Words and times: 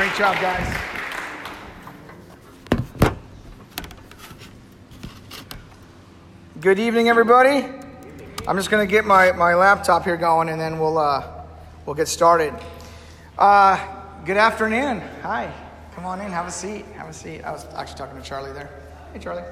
Great 0.00 0.14
job, 0.14 0.34
guys. 0.40 0.78
Good 6.58 6.78
evening, 6.78 7.10
everybody. 7.10 7.68
I'm 8.48 8.56
just 8.56 8.70
going 8.70 8.86
to 8.86 8.90
get 8.90 9.04
my, 9.04 9.32
my 9.32 9.54
laptop 9.54 10.04
here 10.04 10.16
going 10.16 10.48
and 10.48 10.58
then 10.58 10.78
we'll, 10.78 10.96
uh, 10.96 11.44
we'll 11.84 11.94
get 11.94 12.08
started. 12.08 12.54
Uh, 13.36 13.76
good 14.24 14.38
afternoon. 14.38 15.02
Hi. 15.20 15.52
Come 15.94 16.06
on 16.06 16.22
in. 16.22 16.32
Have 16.32 16.46
a 16.46 16.50
seat. 16.50 16.86
Have 16.96 17.10
a 17.10 17.12
seat. 17.12 17.42
I 17.42 17.52
was 17.52 17.66
actually 17.74 17.98
talking 17.98 18.16
to 18.16 18.26
Charlie 18.26 18.54
there. 18.54 18.70
Hey, 19.12 19.18
Charlie. 19.18 19.44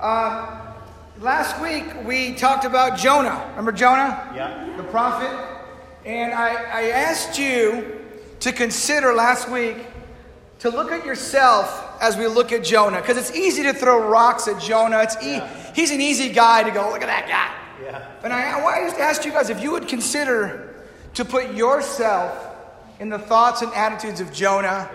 Uh, 0.00 0.72
last 1.18 1.60
week 1.60 1.84
we 2.06 2.34
talked 2.34 2.64
about 2.64 2.96
Jonah. 2.96 3.44
Remember 3.50 3.72
Jonah? 3.72 4.32
Yeah. 4.34 4.74
The 4.78 4.84
prophet? 4.84 5.38
And 6.06 6.32
I, 6.32 6.54
I 6.54 6.82
asked 6.92 7.38
you 7.38 8.05
to 8.46 8.52
consider 8.52 9.12
last 9.12 9.50
week 9.50 9.76
to 10.60 10.70
look 10.70 10.92
at 10.92 11.04
yourself 11.04 12.00
as 12.00 12.16
we 12.16 12.28
look 12.28 12.52
at 12.52 12.62
Jonah. 12.62 13.00
Because 13.00 13.16
it's 13.16 13.34
easy 13.34 13.64
to 13.64 13.72
throw 13.72 14.08
rocks 14.08 14.46
at 14.46 14.62
Jonah. 14.62 15.00
It's 15.02 15.16
e- 15.20 15.42
He's 15.74 15.90
an 15.90 16.00
easy 16.00 16.28
guy 16.28 16.62
to 16.62 16.70
go, 16.70 16.88
look 16.90 17.02
at 17.02 17.08
that 17.08 17.26
guy. 17.26 17.84
Yeah. 17.84 18.08
And 18.22 18.32
I, 18.32 18.64
I 18.64 18.84
just 18.84 19.00
asked 19.00 19.24
you 19.24 19.32
guys 19.32 19.50
if 19.50 19.60
you 19.60 19.72
would 19.72 19.88
consider 19.88 20.76
to 21.14 21.24
put 21.24 21.54
yourself 21.54 22.56
in 23.00 23.08
the 23.08 23.18
thoughts 23.18 23.62
and 23.62 23.74
attitudes 23.74 24.20
of 24.20 24.32
Jonah. 24.32 24.88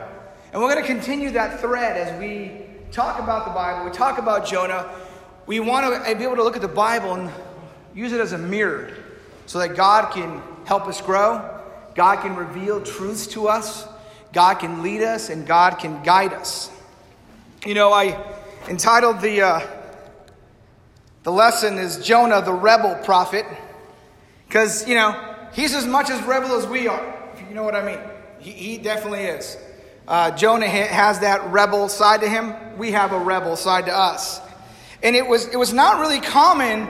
And 0.53 0.61
we're 0.61 0.73
going 0.73 0.81
to 0.81 0.87
continue 0.87 1.31
that 1.31 1.59
thread 1.59 1.97
as 1.97 2.17
we 2.21 2.65
talk 2.93 3.19
about 3.19 3.43
the 3.43 3.51
Bible. 3.51 3.83
We 3.83 3.91
talk 3.91 4.17
about 4.17 4.45
Jonah. 4.45 4.89
We 5.45 5.59
want 5.59 5.85
to 5.85 6.09
eh, 6.09 6.13
be 6.13 6.23
able 6.23 6.37
to 6.37 6.43
look 6.43 6.55
at 6.55 6.61
the 6.61 6.69
Bible 6.69 7.15
and 7.15 7.29
use 7.93 8.13
it 8.13 8.21
as 8.21 8.31
a 8.31 8.37
mirror 8.37 8.93
so 9.45 9.59
that 9.59 9.75
God 9.75 10.13
can 10.13 10.41
help 10.63 10.87
us 10.87 11.01
grow, 11.01 11.60
God 11.95 12.21
can 12.21 12.35
reveal 12.35 12.81
truths 12.81 13.27
to 13.27 13.47
us, 13.47 13.87
God 14.33 14.55
can 14.55 14.81
lead 14.81 15.01
us, 15.01 15.29
and 15.29 15.45
God 15.45 15.79
can 15.79 16.03
guide 16.03 16.33
us. 16.33 16.71
You 17.65 17.73
know, 17.73 17.91
I 17.91 18.17
entitled 18.67 19.21
the. 19.21 19.41
Uh, 19.41 19.67
the 21.23 21.31
lesson 21.31 21.77
is 21.77 22.03
Jonah, 22.03 22.41
the 22.41 22.53
rebel 22.53 22.95
prophet, 23.03 23.45
because, 24.47 24.87
you 24.87 24.95
know, 24.95 25.37
he's 25.53 25.75
as 25.75 25.85
much 25.85 26.09
as 26.09 26.19
rebel 26.23 26.55
as 26.55 26.65
we 26.65 26.87
are, 26.87 27.31
if 27.35 27.47
you 27.47 27.53
know 27.53 27.61
what 27.61 27.75
I 27.75 27.85
mean. 27.85 27.99
He, 28.39 28.51
he 28.51 28.77
definitely 28.79 29.25
is. 29.25 29.55
Uh, 30.07 30.31
Jonah 30.31 30.67
has 30.67 31.19
that 31.19 31.51
rebel 31.51 31.89
side 31.89 32.21
to 32.21 32.27
him. 32.27 32.55
We 32.79 32.91
have 32.91 33.11
a 33.11 33.19
rebel 33.19 33.55
side 33.55 33.85
to 33.85 33.95
us. 33.95 34.41
And 35.03 35.15
it 35.15 35.27
was, 35.27 35.47
it 35.47 35.57
was 35.57 35.73
not 35.73 35.99
really 35.99 36.19
common 36.19 36.89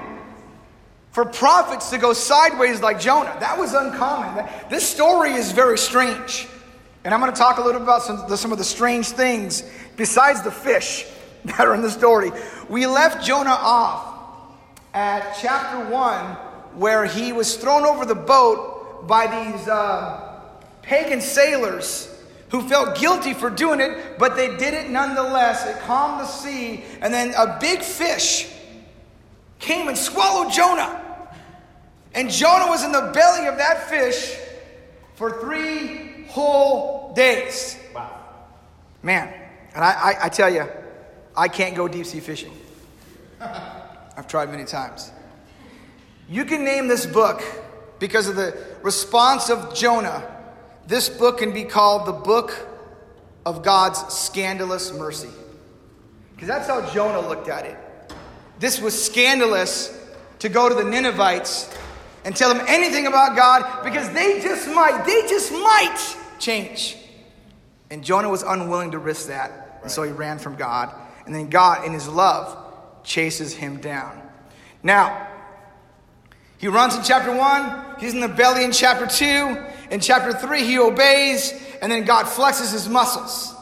for 1.11 1.25
prophets 1.25 1.89
to 1.89 1.97
go 1.97 2.13
sideways 2.13 2.81
like 2.81 2.99
Jonah. 2.99 3.35
That 3.39 3.57
was 3.57 3.73
uncommon. 3.73 4.45
This 4.69 4.87
story 4.87 5.31
is 5.31 5.51
very 5.51 5.77
strange. 5.77 6.47
And 7.03 7.13
I'm 7.13 7.19
going 7.19 7.31
to 7.31 7.37
talk 7.37 7.57
a 7.57 7.61
little 7.61 7.81
about 7.81 8.03
some, 8.03 8.35
some 8.37 8.51
of 8.51 8.57
the 8.57 8.63
strange 8.63 9.07
things 9.07 9.63
besides 9.97 10.41
the 10.41 10.51
fish 10.51 11.05
that 11.45 11.61
are 11.61 11.75
in 11.75 11.81
the 11.81 11.91
story. 11.91 12.31
We 12.69 12.87
left 12.87 13.25
Jonah 13.25 13.49
off 13.49 14.07
at 14.93 15.37
chapter 15.41 15.89
1 15.91 16.25
where 16.75 17.05
he 17.05 17.33
was 17.33 17.57
thrown 17.57 17.85
over 17.85 18.05
the 18.05 18.15
boat 18.15 19.07
by 19.07 19.27
these 19.27 19.67
uh, 19.67 20.39
pagan 20.81 21.19
sailors 21.19 22.07
who 22.49 22.67
felt 22.67 22.97
guilty 22.97 23.33
for 23.33 23.49
doing 23.49 23.79
it, 23.79 24.17
but 24.17 24.35
they 24.35 24.55
did 24.57 24.73
it 24.73 24.89
nonetheless. 24.89 25.65
It 25.65 25.79
calmed 25.81 26.19
the 26.19 26.25
sea, 26.25 26.83
and 27.01 27.13
then 27.13 27.33
a 27.37 27.57
big 27.59 27.81
fish 27.81 28.47
came 29.61 29.87
and 29.87 29.97
swallowed 29.97 30.51
Jonah. 30.51 30.97
And 32.13 32.29
Jonah 32.29 32.67
was 32.67 32.83
in 32.83 32.91
the 32.91 33.11
belly 33.13 33.47
of 33.47 33.57
that 33.57 33.89
fish 33.89 34.37
for 35.15 35.39
three 35.39 36.25
whole 36.27 37.13
days. 37.13 37.77
Wow. 37.95 38.11
Man, 39.01 39.33
and 39.73 39.83
I, 39.83 39.91
I, 39.91 40.25
I 40.25 40.29
tell 40.29 40.53
you, 40.53 40.67
I 41.37 41.47
can't 41.47 41.75
go 41.75 41.87
deep 41.87 42.05
sea 42.05 42.19
fishing. 42.19 42.51
I've 43.39 44.27
tried 44.27 44.49
many 44.51 44.65
times. 44.65 45.11
You 46.27 46.43
can 46.43 46.65
name 46.65 46.87
this 46.87 47.05
book 47.05 47.41
because 47.99 48.27
of 48.27 48.35
the 48.35 48.57
response 48.81 49.49
of 49.49 49.73
Jonah. 49.73 50.29
This 50.87 51.07
book 51.07 51.37
can 51.37 51.53
be 51.53 51.63
called 51.63 52.07
the 52.07 52.13
book 52.13 52.67
of 53.45 53.63
God's 53.63 53.99
scandalous 54.13 54.91
mercy. 54.93 55.29
Because 56.33 56.47
that's 56.47 56.67
how 56.67 56.89
Jonah 56.91 57.27
looked 57.27 57.47
at 57.47 57.65
it. 57.65 57.77
This 58.61 58.79
was 58.79 58.93
scandalous 59.03 59.91
to 60.37 60.47
go 60.47 60.69
to 60.69 60.75
the 60.75 60.83
Ninevites 60.83 61.67
and 62.23 62.35
tell 62.35 62.53
them 62.53 62.63
anything 62.67 63.07
about 63.07 63.35
God 63.35 63.83
because 63.83 64.07
they 64.11 64.39
just 64.39 64.67
might, 64.67 65.03
they 65.03 65.27
just 65.27 65.51
might 65.51 66.15
change. 66.37 66.95
And 67.89 68.03
Jonah 68.03 68.29
was 68.29 68.43
unwilling 68.43 68.91
to 68.91 68.99
risk 68.99 69.29
that. 69.29 69.79
And 69.81 69.89
so 69.89 70.03
he 70.03 70.11
ran 70.11 70.37
from 70.37 70.57
God. 70.57 70.93
And 71.25 71.33
then 71.33 71.49
God, 71.49 71.85
in 71.85 71.91
his 71.91 72.07
love, 72.07 72.55
chases 73.03 73.51
him 73.51 73.77
down. 73.77 74.21
Now, 74.83 75.27
he 76.59 76.67
runs 76.67 76.95
in 76.95 77.01
chapter 77.01 77.35
1, 77.35 77.95
he's 77.99 78.13
in 78.13 78.19
the 78.19 78.27
belly 78.27 78.63
in 78.63 78.71
chapter 78.71 79.07
2. 79.07 79.57
In 79.89 79.99
chapter 79.99 80.31
3, 80.33 80.63
he 80.63 80.77
obeys, 80.77 81.51
and 81.81 81.91
then 81.91 82.05
God 82.05 82.27
flexes 82.27 82.71
his 82.71 82.87
muscles. 82.87 83.55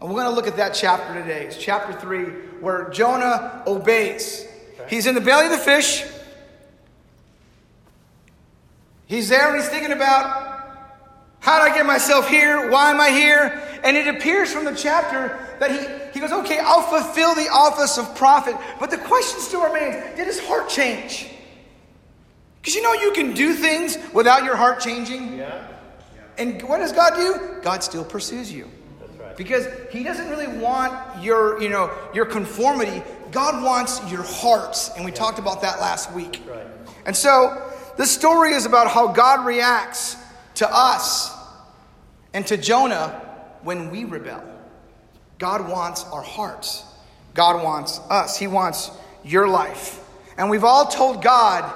And 0.00 0.10
we're 0.10 0.16
going 0.16 0.26
to 0.26 0.34
look 0.34 0.46
at 0.46 0.56
that 0.56 0.74
chapter 0.74 1.14
today. 1.14 1.46
It's 1.46 1.56
chapter 1.56 1.98
3, 1.98 2.24
where 2.60 2.88
Jonah 2.90 3.62
obeys. 3.66 4.46
He's 4.88 5.06
in 5.06 5.14
the 5.14 5.20
belly 5.20 5.46
of 5.46 5.52
the 5.52 5.58
fish. 5.58 6.04
He's 9.06 9.28
there 9.28 9.48
and 9.48 9.60
he's 9.60 9.68
thinking 9.68 9.92
about 9.92 10.56
how 11.40 11.62
did 11.62 11.72
I 11.72 11.76
get 11.76 11.86
myself 11.86 12.28
here? 12.28 12.70
Why 12.70 12.90
am 12.90 13.00
I 13.00 13.10
here? 13.10 13.62
And 13.84 13.96
it 13.96 14.08
appears 14.08 14.52
from 14.52 14.64
the 14.64 14.74
chapter 14.74 15.38
that 15.60 15.70
he, 15.70 16.12
he 16.12 16.20
goes, 16.20 16.32
okay, 16.32 16.58
I'll 16.58 16.82
fulfill 16.82 17.34
the 17.36 17.48
office 17.48 17.98
of 17.98 18.16
prophet. 18.16 18.56
But 18.80 18.90
the 18.90 18.98
question 18.98 19.40
still 19.40 19.62
remains 19.62 20.16
did 20.16 20.26
his 20.26 20.40
heart 20.40 20.68
change? 20.68 21.30
Because 22.60 22.74
you 22.74 22.82
know 22.82 22.94
you 22.94 23.12
can 23.12 23.32
do 23.32 23.54
things 23.54 23.96
without 24.12 24.42
your 24.42 24.56
heart 24.56 24.80
changing. 24.80 25.38
Yeah. 25.38 25.68
And 26.36 26.60
what 26.62 26.78
does 26.78 26.92
God 26.92 27.14
do? 27.14 27.60
God 27.62 27.84
still 27.84 28.04
pursues 28.04 28.52
you. 28.52 28.68
Because 29.36 29.66
he 29.90 30.02
doesn't 30.02 30.28
really 30.30 30.48
want 30.58 31.22
your, 31.22 31.60
you 31.60 31.68
know, 31.68 31.90
your 32.14 32.26
conformity. 32.26 33.02
God 33.32 33.62
wants 33.62 34.00
your 34.10 34.22
hearts. 34.22 34.90
And 34.96 35.04
we 35.04 35.12
talked 35.12 35.38
about 35.38 35.62
that 35.62 35.80
last 35.80 36.12
week. 36.12 36.42
Right. 36.48 36.66
And 37.04 37.14
so 37.14 37.72
this 37.96 38.10
story 38.10 38.52
is 38.52 38.66
about 38.66 38.88
how 38.88 39.08
God 39.08 39.46
reacts 39.46 40.16
to 40.56 40.68
us 40.70 41.34
and 42.34 42.46
to 42.46 42.56
Jonah 42.56 43.08
when 43.62 43.90
we 43.90 44.04
rebel. 44.04 44.42
God 45.38 45.68
wants 45.68 46.04
our 46.04 46.22
hearts. 46.22 46.84
God 47.34 47.62
wants 47.62 48.00
us. 48.10 48.38
He 48.38 48.46
wants 48.46 48.90
your 49.24 49.48
life. 49.48 50.00
And 50.38 50.50
we've 50.50 50.64
all 50.64 50.86
told 50.86 51.22
God, 51.22 51.72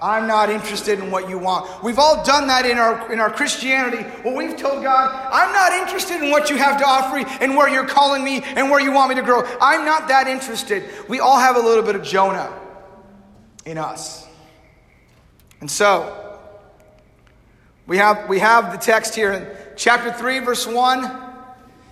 I'm 0.00 0.26
not 0.26 0.50
interested 0.50 0.98
in 0.98 1.10
what 1.10 1.28
you 1.28 1.38
want. 1.38 1.82
We've 1.82 1.98
all 1.98 2.24
done 2.24 2.46
that 2.48 2.66
in 2.66 2.78
our, 2.78 3.12
in 3.12 3.20
our 3.20 3.30
Christianity. 3.30 4.06
Well, 4.24 4.36
we've 4.36 4.56
told 4.56 4.82
God, 4.82 5.28
I'm 5.32 5.52
not 5.52 5.72
interested 5.72 6.22
in 6.22 6.30
what 6.30 6.50
you 6.50 6.56
have 6.56 6.78
to 6.78 6.86
offer 6.86 7.16
me 7.16 7.24
and 7.40 7.56
where 7.56 7.68
you're 7.68 7.86
calling 7.86 8.22
me 8.22 8.42
and 8.42 8.70
where 8.70 8.80
you 8.80 8.92
want 8.92 9.08
me 9.10 9.16
to 9.16 9.22
grow. 9.22 9.42
I'm 9.60 9.84
not 9.84 10.08
that 10.08 10.28
interested. 10.28 10.84
We 11.08 11.20
all 11.20 11.38
have 11.38 11.56
a 11.56 11.60
little 11.60 11.82
bit 11.82 11.96
of 11.96 12.02
Jonah 12.02 12.52
in 13.64 13.78
us. 13.78 14.26
And 15.60 15.70
so, 15.70 16.38
we 17.86 17.96
have, 17.96 18.28
we 18.28 18.38
have 18.38 18.72
the 18.72 18.78
text 18.78 19.14
here 19.14 19.32
in 19.32 19.48
chapter 19.76 20.12
3, 20.12 20.40
verse 20.40 20.66
1. 20.66 21.04
It 21.04 21.10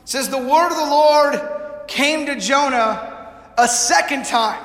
says, 0.04 0.28
The 0.28 0.38
word 0.38 0.68
of 0.68 0.76
the 0.76 0.90
Lord 0.90 1.88
came 1.88 2.26
to 2.26 2.38
Jonah 2.38 3.32
a 3.58 3.66
second 3.66 4.26
time. 4.26 4.62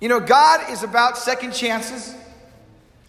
You 0.00 0.08
know, 0.08 0.20
God 0.20 0.70
is 0.70 0.82
about 0.82 1.18
second 1.18 1.52
chances. 1.52 2.14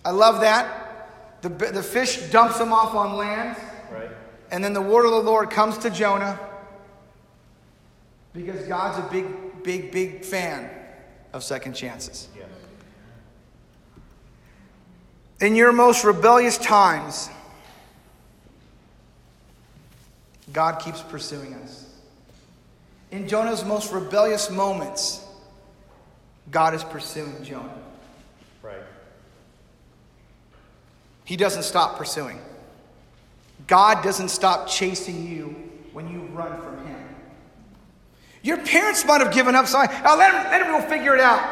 I 0.03 0.11
love 0.11 0.41
that. 0.41 1.41
The, 1.41 1.49
the 1.49 1.81
fish 1.83 2.29
dumps 2.29 2.57
them 2.57 2.73
off 2.73 2.93
on 2.93 3.15
land. 3.15 3.55
Right. 3.91 4.09
And 4.51 4.63
then 4.63 4.73
the 4.73 4.81
word 4.81 5.05
of 5.05 5.11
the 5.11 5.21
Lord 5.21 5.49
comes 5.49 5.77
to 5.79 5.89
Jonah 5.89 6.39
because 8.33 8.67
God's 8.67 8.97
a 8.97 9.09
big, 9.11 9.63
big, 9.63 9.91
big 9.91 10.23
fan 10.23 10.69
of 11.33 11.43
second 11.43 11.73
chances. 11.73 12.27
Yes. 12.35 12.45
In 15.39 15.55
your 15.55 15.71
most 15.71 16.03
rebellious 16.03 16.57
times, 16.57 17.29
God 20.53 20.79
keeps 20.79 21.01
pursuing 21.01 21.53
us. 21.55 21.87
In 23.11 23.27
Jonah's 23.27 23.65
most 23.65 23.91
rebellious 23.91 24.49
moments, 24.49 25.25
God 26.49 26.73
is 26.73 26.83
pursuing 26.83 27.43
Jonah. 27.43 27.73
Right. 28.61 28.81
He 31.25 31.37
doesn't 31.37 31.63
stop 31.63 31.97
pursuing. 31.97 32.39
God 33.67 34.03
doesn't 34.03 34.29
stop 34.29 34.67
chasing 34.67 35.27
you 35.27 35.55
when 35.93 36.11
you 36.11 36.21
run 36.33 36.59
from 36.61 36.85
Him. 36.85 36.97
Your 38.41 38.57
parents 38.57 39.05
might 39.05 39.21
have 39.21 39.33
given 39.33 39.55
up, 39.55 39.67
so 39.67 39.77
I, 39.77 39.85
oh, 40.05 40.17
let 40.17 40.31
them, 40.31 40.51
let 40.51 40.59
them 40.59 40.81
go 40.81 40.89
figure 40.89 41.13
it 41.13 41.21
out, 41.21 41.47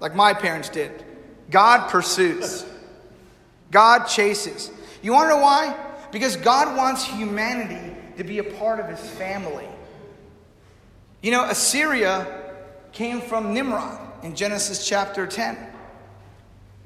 like 0.00 0.14
my 0.14 0.34
parents 0.34 0.68
did. 0.68 1.04
God 1.50 1.88
pursues, 1.88 2.64
God 3.70 4.06
chases. 4.06 4.70
You 5.02 5.12
want 5.12 5.30
to 5.30 5.36
know 5.36 5.42
why? 5.42 5.76
Because 6.10 6.36
God 6.36 6.76
wants 6.76 7.04
humanity 7.04 7.96
to 8.16 8.24
be 8.24 8.38
a 8.38 8.44
part 8.44 8.80
of 8.80 8.88
his 8.88 9.00
family. 9.10 9.68
You 11.22 11.30
know, 11.30 11.44
Assyria 11.44 12.39
came 12.92 13.20
from 13.20 13.54
Nimrod 13.54 13.98
in 14.24 14.34
Genesis 14.34 14.86
chapter 14.86 15.26
10. 15.26 15.56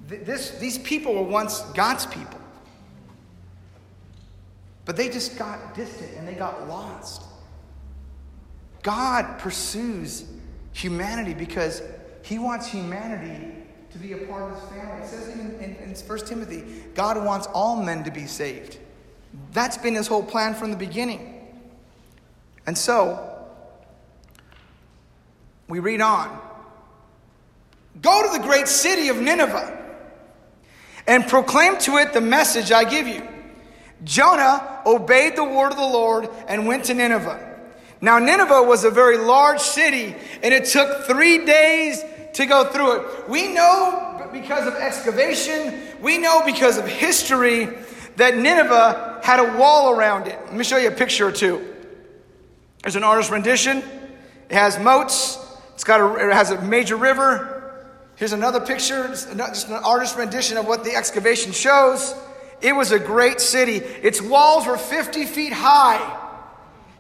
This, 0.07 0.51
these 0.59 0.79
people 0.79 1.15
were 1.15 1.23
once 1.23 1.61
God's 1.73 2.07
people. 2.07 2.41
But 4.85 4.97
they 4.97 5.09
just 5.09 5.39
got 5.39 5.75
distant 5.75 6.11
and 6.19 6.29
they 6.29 6.35
got 6.35 6.69
lost. 6.69 7.23
God 8.83 9.39
pursues 9.39 10.27
humanity 10.75 11.33
because 11.33 11.83
he 12.23 12.39
wants 12.39 12.67
humanity 12.67 13.55
to 13.93 13.99
be 13.99 14.13
a 14.13 14.19
part 14.27 14.43
of 14.43 14.61
his 14.61 14.69
family. 14.71 15.03
It 15.03 15.07
says 15.07 15.31
even 15.31 15.53
in, 15.61 15.77
in 15.77 15.95
1 15.95 16.19
Timothy, 16.27 16.65
God 16.95 17.25
wants 17.25 17.47
all 17.49 17.83
men 17.83 18.05
to 18.05 18.11
be 18.11 18.27
saved. 18.27 18.79
That's 19.53 19.79
been 19.79 19.95
his 19.95 20.07
whole 20.07 20.23
plan 20.23 20.55
from 20.55 20.71
the 20.71 20.77
beginning. 20.77 21.31
And 22.67 22.77
so, 22.77 23.34
we 25.69 25.79
read 25.79 26.01
on. 26.01 26.41
Go 28.01 28.23
to 28.23 28.39
the 28.39 28.45
great 28.45 28.69
city 28.69 29.09
of 29.09 29.21
Nineveh 29.21 29.81
and 31.07 31.27
proclaim 31.27 31.79
to 31.79 31.97
it 31.99 32.13
the 32.13 32.21
message 32.21 32.73
I 32.73 32.85
give 32.85 33.07
you. 33.07 33.27
Jonah 34.03 34.81
obeyed 34.85 35.37
the 35.37 35.45
word 35.45 35.71
of 35.71 35.77
the 35.77 35.83
Lord 35.83 36.29
and 36.49 36.67
went 36.67 36.85
to 36.85 36.95
Nineveh. 36.95 37.53
Now, 38.01 38.19
Nineveh 38.19 38.63
was 38.65 38.85
a 38.85 38.91
very 38.91 39.17
large 39.17 39.61
city, 39.61 40.15
and 40.43 40.53
it 40.53 40.67
took 40.67 41.07
three 41.07 41.47
days 41.47 42.03
to 42.35 42.45
go 42.45 42.65
through 42.65 43.01
it. 43.01 43.29
We 43.29 43.53
know 43.53 44.29
because 44.33 44.67
of 44.67 44.75
excavation, 44.75 45.81
we 46.03 46.19
know 46.19 46.43
because 46.45 46.77
of 46.77 46.87
history 46.87 47.69
that 48.17 48.37
Nineveh 48.37 49.21
had 49.23 49.41
a 49.41 49.57
wall 49.57 49.93
around 49.93 50.27
it. 50.27 50.39
Let 50.47 50.55
me 50.55 50.65
show 50.65 50.77
you 50.77 50.89
a 50.89 50.93
picture 50.93 51.29
or 51.29 51.33
two. 51.33 51.75
There's 52.83 52.97
an 52.97 53.05
artist 53.05 53.31
rendition. 53.31 53.79
It 53.79 54.55
has 54.55 54.79
moats. 54.79 55.39
It's 55.75 55.85
got 55.85 56.01
a, 56.01 56.29
it 56.29 56.33
has 56.33 56.51
a 56.51 56.61
major 56.63 56.97
river. 56.97 57.85
Here's 58.17 58.33
another 58.33 58.61
picture, 58.61 59.09
just 59.09 59.69
an 59.69 59.73
artist 59.73 60.17
rendition 60.17 60.57
of 60.57 60.67
what 60.67 60.85
the 60.85 60.95
excavation 60.95 61.53
shows. 61.53 62.15
It 62.61 62.75
was 62.75 62.93
a 62.93 62.99
great 62.99 63.41
city. 63.41 63.77
Its 63.77 64.23
walls 64.23 64.67
were 64.67 64.79
50 64.79 65.27
feet 65.27 65.53
high. 65.53 66.21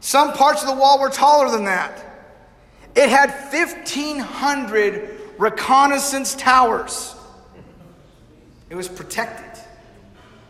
Some 0.00 0.32
parts 0.32 0.62
of 0.62 0.68
the 0.68 0.74
wall 0.74 1.00
were 1.00 1.08
taller 1.08 1.50
than 1.50 1.64
that. 1.64 2.04
It 2.96 3.08
had 3.08 3.30
1,500 3.52 5.20
reconnaissance 5.38 6.34
towers. 6.34 7.14
It 8.70 8.74
was 8.74 8.88
protected 8.88 9.62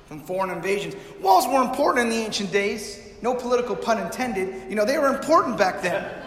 from 0.06 0.20
foreign 0.20 0.50
invasions. 0.50 0.94
Walls 1.20 1.46
were 1.46 1.62
important 1.62 2.06
in 2.06 2.10
the 2.10 2.24
ancient 2.24 2.50
days. 2.50 3.00
No 3.22 3.34
political 3.34 3.76
pun 3.76 3.98
intended. 3.98 4.68
You 4.68 4.76
know, 4.76 4.84
they 4.84 4.98
were 4.98 5.08
important 5.08 5.56
back 5.58 5.82
then. 5.82 6.23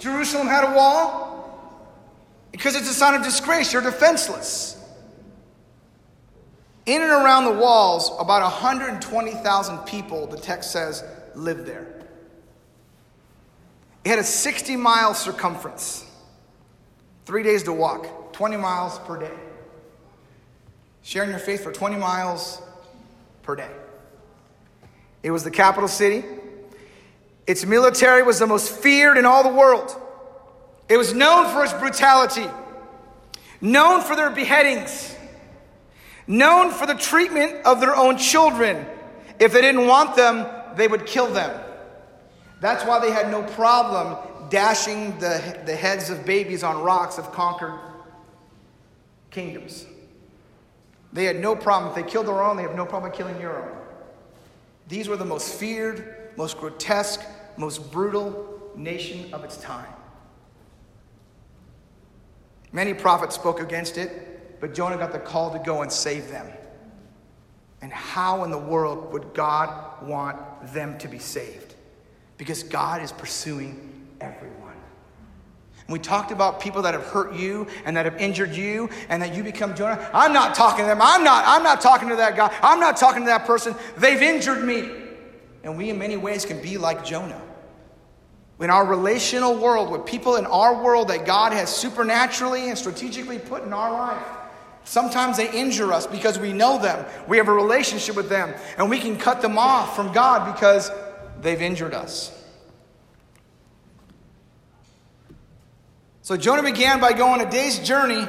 Jerusalem 0.00 0.46
had 0.46 0.64
a 0.64 0.74
wall 0.74 1.30
because 2.50 2.74
it's 2.74 2.88
a 2.88 2.94
sign 2.94 3.14
of 3.14 3.22
disgrace. 3.22 3.72
You're 3.72 3.82
defenseless. 3.82 4.76
In 6.86 7.02
and 7.02 7.10
around 7.10 7.44
the 7.44 7.52
walls, 7.52 8.10
about 8.18 8.42
120,000 8.42 9.78
people, 9.80 10.26
the 10.26 10.38
text 10.38 10.72
says, 10.72 11.04
lived 11.34 11.66
there. 11.66 11.86
It 14.04 14.08
had 14.08 14.18
a 14.18 14.24
60 14.24 14.76
mile 14.76 15.12
circumference, 15.12 16.06
three 17.26 17.42
days 17.42 17.62
to 17.64 17.72
walk, 17.72 18.32
20 18.32 18.56
miles 18.56 18.98
per 19.00 19.18
day. 19.18 19.36
Sharing 21.02 21.30
your 21.30 21.38
faith 21.38 21.62
for 21.62 21.72
20 21.72 21.96
miles 21.96 22.62
per 23.42 23.54
day. 23.54 23.70
It 25.22 25.30
was 25.30 25.44
the 25.44 25.50
capital 25.50 25.88
city. 25.88 26.24
Its 27.50 27.66
military 27.66 28.22
was 28.22 28.38
the 28.38 28.46
most 28.46 28.70
feared 28.70 29.18
in 29.18 29.26
all 29.26 29.42
the 29.42 29.52
world. 29.52 30.00
It 30.88 30.96
was 30.96 31.12
known 31.12 31.52
for 31.52 31.64
its 31.64 31.72
brutality, 31.72 32.46
known 33.60 34.02
for 34.02 34.14
their 34.14 34.30
beheadings, 34.30 35.16
known 36.28 36.70
for 36.70 36.86
the 36.86 36.94
treatment 36.94 37.66
of 37.66 37.80
their 37.80 37.96
own 37.96 38.18
children. 38.18 38.86
If 39.40 39.52
they 39.52 39.62
didn't 39.62 39.88
want 39.88 40.14
them, 40.14 40.46
they 40.76 40.86
would 40.86 41.06
kill 41.06 41.26
them. 41.26 41.50
That's 42.60 42.84
why 42.84 43.00
they 43.00 43.10
had 43.10 43.32
no 43.32 43.42
problem 43.42 44.16
dashing 44.48 45.18
the, 45.18 45.60
the 45.66 45.74
heads 45.74 46.08
of 46.08 46.24
babies 46.24 46.62
on 46.62 46.80
rocks 46.84 47.18
of 47.18 47.32
conquered 47.32 47.80
kingdoms. 49.32 49.86
They 51.12 51.24
had 51.24 51.40
no 51.40 51.56
problem. 51.56 51.90
If 51.90 51.96
they 51.96 52.08
killed 52.08 52.28
their 52.28 52.44
own, 52.44 52.56
they 52.56 52.62
have 52.62 52.76
no 52.76 52.86
problem 52.86 53.10
killing 53.10 53.40
your 53.40 53.60
own. 53.60 53.76
These 54.86 55.08
were 55.08 55.16
the 55.16 55.24
most 55.24 55.52
feared, 55.52 56.30
most 56.36 56.56
grotesque, 56.56 57.20
most 57.56 57.90
brutal 57.90 58.72
nation 58.76 59.32
of 59.32 59.44
its 59.44 59.56
time. 59.56 59.92
Many 62.72 62.94
prophets 62.94 63.34
spoke 63.34 63.60
against 63.60 63.98
it, 63.98 64.60
but 64.60 64.74
Jonah 64.74 64.96
got 64.96 65.12
the 65.12 65.18
call 65.18 65.52
to 65.52 65.58
go 65.58 65.82
and 65.82 65.90
save 65.90 66.28
them. 66.30 66.46
And 67.82 67.92
how 67.92 68.44
in 68.44 68.50
the 68.50 68.58
world 68.58 69.12
would 69.12 69.32
God 69.34 70.06
want 70.06 70.38
them 70.72 70.98
to 70.98 71.08
be 71.08 71.18
saved? 71.18 71.74
Because 72.36 72.62
God 72.62 73.02
is 73.02 73.10
pursuing 73.10 74.06
everyone. 74.20 74.76
And 75.86 75.92
we 75.92 75.98
talked 75.98 76.30
about 76.30 76.60
people 76.60 76.82
that 76.82 76.94
have 76.94 77.04
hurt 77.04 77.34
you 77.34 77.66
and 77.84 77.96
that 77.96 78.04
have 78.04 78.16
injured 78.18 78.54
you 78.54 78.88
and 79.08 79.20
that 79.22 79.34
you 79.34 79.42
become 79.42 79.74
Jonah. 79.74 80.08
I'm 80.12 80.32
not 80.32 80.54
talking 80.54 80.84
to 80.84 80.88
them. 80.88 81.00
I'm 81.02 81.24
not, 81.24 81.44
I'm 81.46 81.62
not 81.62 81.80
talking 81.80 82.08
to 82.10 82.16
that 82.16 82.36
guy. 82.36 82.54
I'm 82.62 82.78
not 82.78 82.96
talking 82.96 83.22
to 83.22 83.26
that 83.26 83.46
person. 83.46 83.74
They've 83.96 84.22
injured 84.22 84.62
me. 84.62 84.88
And 85.62 85.76
we, 85.76 85.90
in 85.90 85.98
many 85.98 86.16
ways, 86.16 86.44
can 86.44 86.60
be 86.62 86.78
like 86.78 87.04
Jonah. 87.04 87.40
In 88.60 88.70
our 88.70 88.84
relational 88.84 89.56
world, 89.56 89.90
with 89.90 90.04
people 90.04 90.36
in 90.36 90.46
our 90.46 90.82
world 90.82 91.08
that 91.08 91.24
God 91.26 91.52
has 91.52 91.74
supernaturally 91.74 92.68
and 92.68 92.76
strategically 92.76 93.38
put 93.38 93.62
in 93.62 93.72
our 93.72 93.90
life, 93.90 94.26
Sometimes 94.84 95.36
they 95.36 95.50
injure 95.50 95.92
us 95.92 96.06
because 96.06 96.38
we 96.38 96.52
know 96.52 96.78
them. 96.78 97.04
We 97.28 97.36
have 97.36 97.48
a 97.48 97.52
relationship 97.52 98.16
with 98.16 98.28
them, 98.28 98.54
and 98.76 98.90
we 98.90 98.98
can 98.98 99.16
cut 99.16 99.42
them 99.42 99.58
off 99.58 99.94
from 99.94 100.12
God 100.12 100.52
because 100.52 100.90
they've 101.40 101.60
injured 101.60 101.94
us. 101.94 102.36
So 106.22 106.36
Jonah 106.36 106.62
began 106.62 107.00
by 107.00 107.12
going 107.12 107.40
a 107.40 107.50
day's 107.50 107.78
journey 107.80 108.26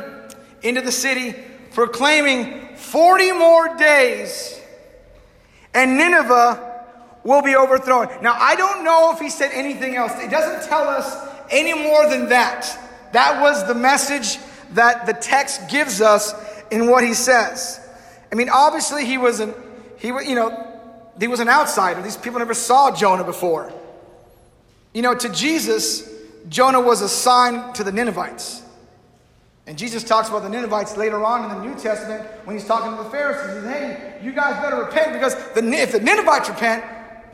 into 0.61 0.81
the 0.81 0.91
city, 0.91 1.35
proclaiming 1.71 2.75
40 2.75 3.31
more 3.31 3.75
days, 3.77 4.59
and 5.73 5.97
Nineveh 5.97 6.70
will 7.23 7.41
be 7.41 7.55
overthrown. 7.55 8.07
Now, 8.21 8.33
I 8.33 8.55
don't 8.55 8.83
know 8.83 9.11
if 9.13 9.19
he 9.19 9.29
said 9.29 9.51
anything 9.53 9.95
else. 9.95 10.11
It 10.15 10.31
doesn't 10.31 10.67
tell 10.67 10.87
us 10.87 11.29
any 11.49 11.73
more 11.73 12.09
than 12.09 12.29
that. 12.29 12.77
That 13.13 13.41
was 13.41 13.67
the 13.67 13.75
message 13.75 14.37
that 14.71 15.05
the 15.05 15.13
text 15.13 15.69
gives 15.69 16.01
us 16.01 16.33
in 16.71 16.87
what 16.87 17.03
he 17.03 17.13
says. 17.13 17.79
I 18.31 18.35
mean, 18.35 18.49
obviously 18.49 19.05
he 19.05 19.17
was 19.17 19.39
an 19.39 19.53
he 19.97 20.11
was, 20.11 20.25
you 20.25 20.35
know 20.35 20.67
he 21.19 21.27
was 21.27 21.39
an 21.39 21.49
outsider. 21.49 22.01
These 22.01 22.17
people 22.17 22.39
never 22.39 22.53
saw 22.53 22.95
Jonah 22.95 23.23
before. 23.23 23.71
You 24.93 25.01
know, 25.01 25.13
to 25.13 25.29
Jesus, 25.29 26.09
Jonah 26.49 26.81
was 26.81 27.01
a 27.01 27.09
sign 27.09 27.73
to 27.73 27.83
the 27.83 27.91
Ninevites. 27.91 28.63
And 29.67 29.77
Jesus 29.77 30.03
talks 30.03 30.27
about 30.27 30.41
the 30.41 30.49
Ninevites 30.49 30.97
later 30.97 31.23
on 31.23 31.49
in 31.49 31.57
the 31.57 31.63
New 31.63 31.79
Testament 31.79 32.23
when 32.45 32.57
he's 32.57 32.65
talking 32.65 32.97
to 32.97 33.03
the 33.03 33.09
Pharisees. 33.09 33.55
He 33.55 33.61
says, 33.61 33.65
Hey, 33.65 34.19
you 34.23 34.31
guys 34.31 34.61
better 34.61 34.83
repent 34.83 35.13
because 35.13 35.35
the, 35.53 35.61
if 35.73 35.91
the 35.91 35.99
Ninevites 35.99 36.49
repent, 36.49 36.83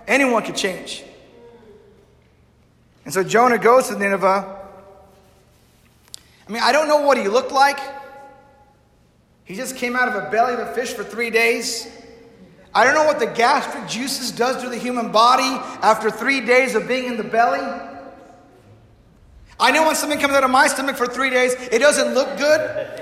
anyone 0.08 0.44
can 0.44 0.56
change. 0.56 1.04
And 3.06 3.14
so 3.14 3.24
Jonah 3.24 3.58
goes 3.58 3.90
to 3.90 3.98
Nineveh 3.98 4.58
I 6.48 6.52
mean, 6.52 6.62
I 6.64 6.72
don't 6.72 6.88
know 6.88 7.02
what 7.02 7.18
he 7.18 7.28
looked 7.28 7.52
like. 7.52 7.80
He 9.44 9.56
just 9.56 9.76
came 9.76 9.96
out 9.96 10.08
of 10.08 10.16
a 10.16 10.30
belly 10.30 10.54
of 10.54 10.60
a 10.60 10.74
fish 10.74 10.94
for 10.94 11.04
three 11.04 11.30
days. 11.30 11.88
I 12.74 12.84
don't 12.84 12.94
know 12.94 13.06
what 13.06 13.20
the 13.20 13.28
gastric 13.28 13.88
juices 13.88 14.32
does 14.32 14.62
to 14.64 14.70
the 14.70 14.78
human 14.78 15.12
body 15.12 15.58
after 15.82 16.10
three 16.10 16.42
days 16.42 16.76
of 16.76 16.88
being 16.88 17.06
in 17.06 17.18
the 17.18 17.24
belly. 17.24 17.60
I 19.60 19.72
know 19.72 19.88
when 19.88 19.96
something 19.96 20.20
comes 20.20 20.36
out 20.36 20.44
of 20.44 20.52
my 20.52 20.68
stomach 20.68 20.96
for 20.96 21.08
three 21.08 21.32
days, 21.32 21.54
it 21.54 21.80
doesn't 21.80 22.14
look 22.14 22.38
good. 22.38 22.94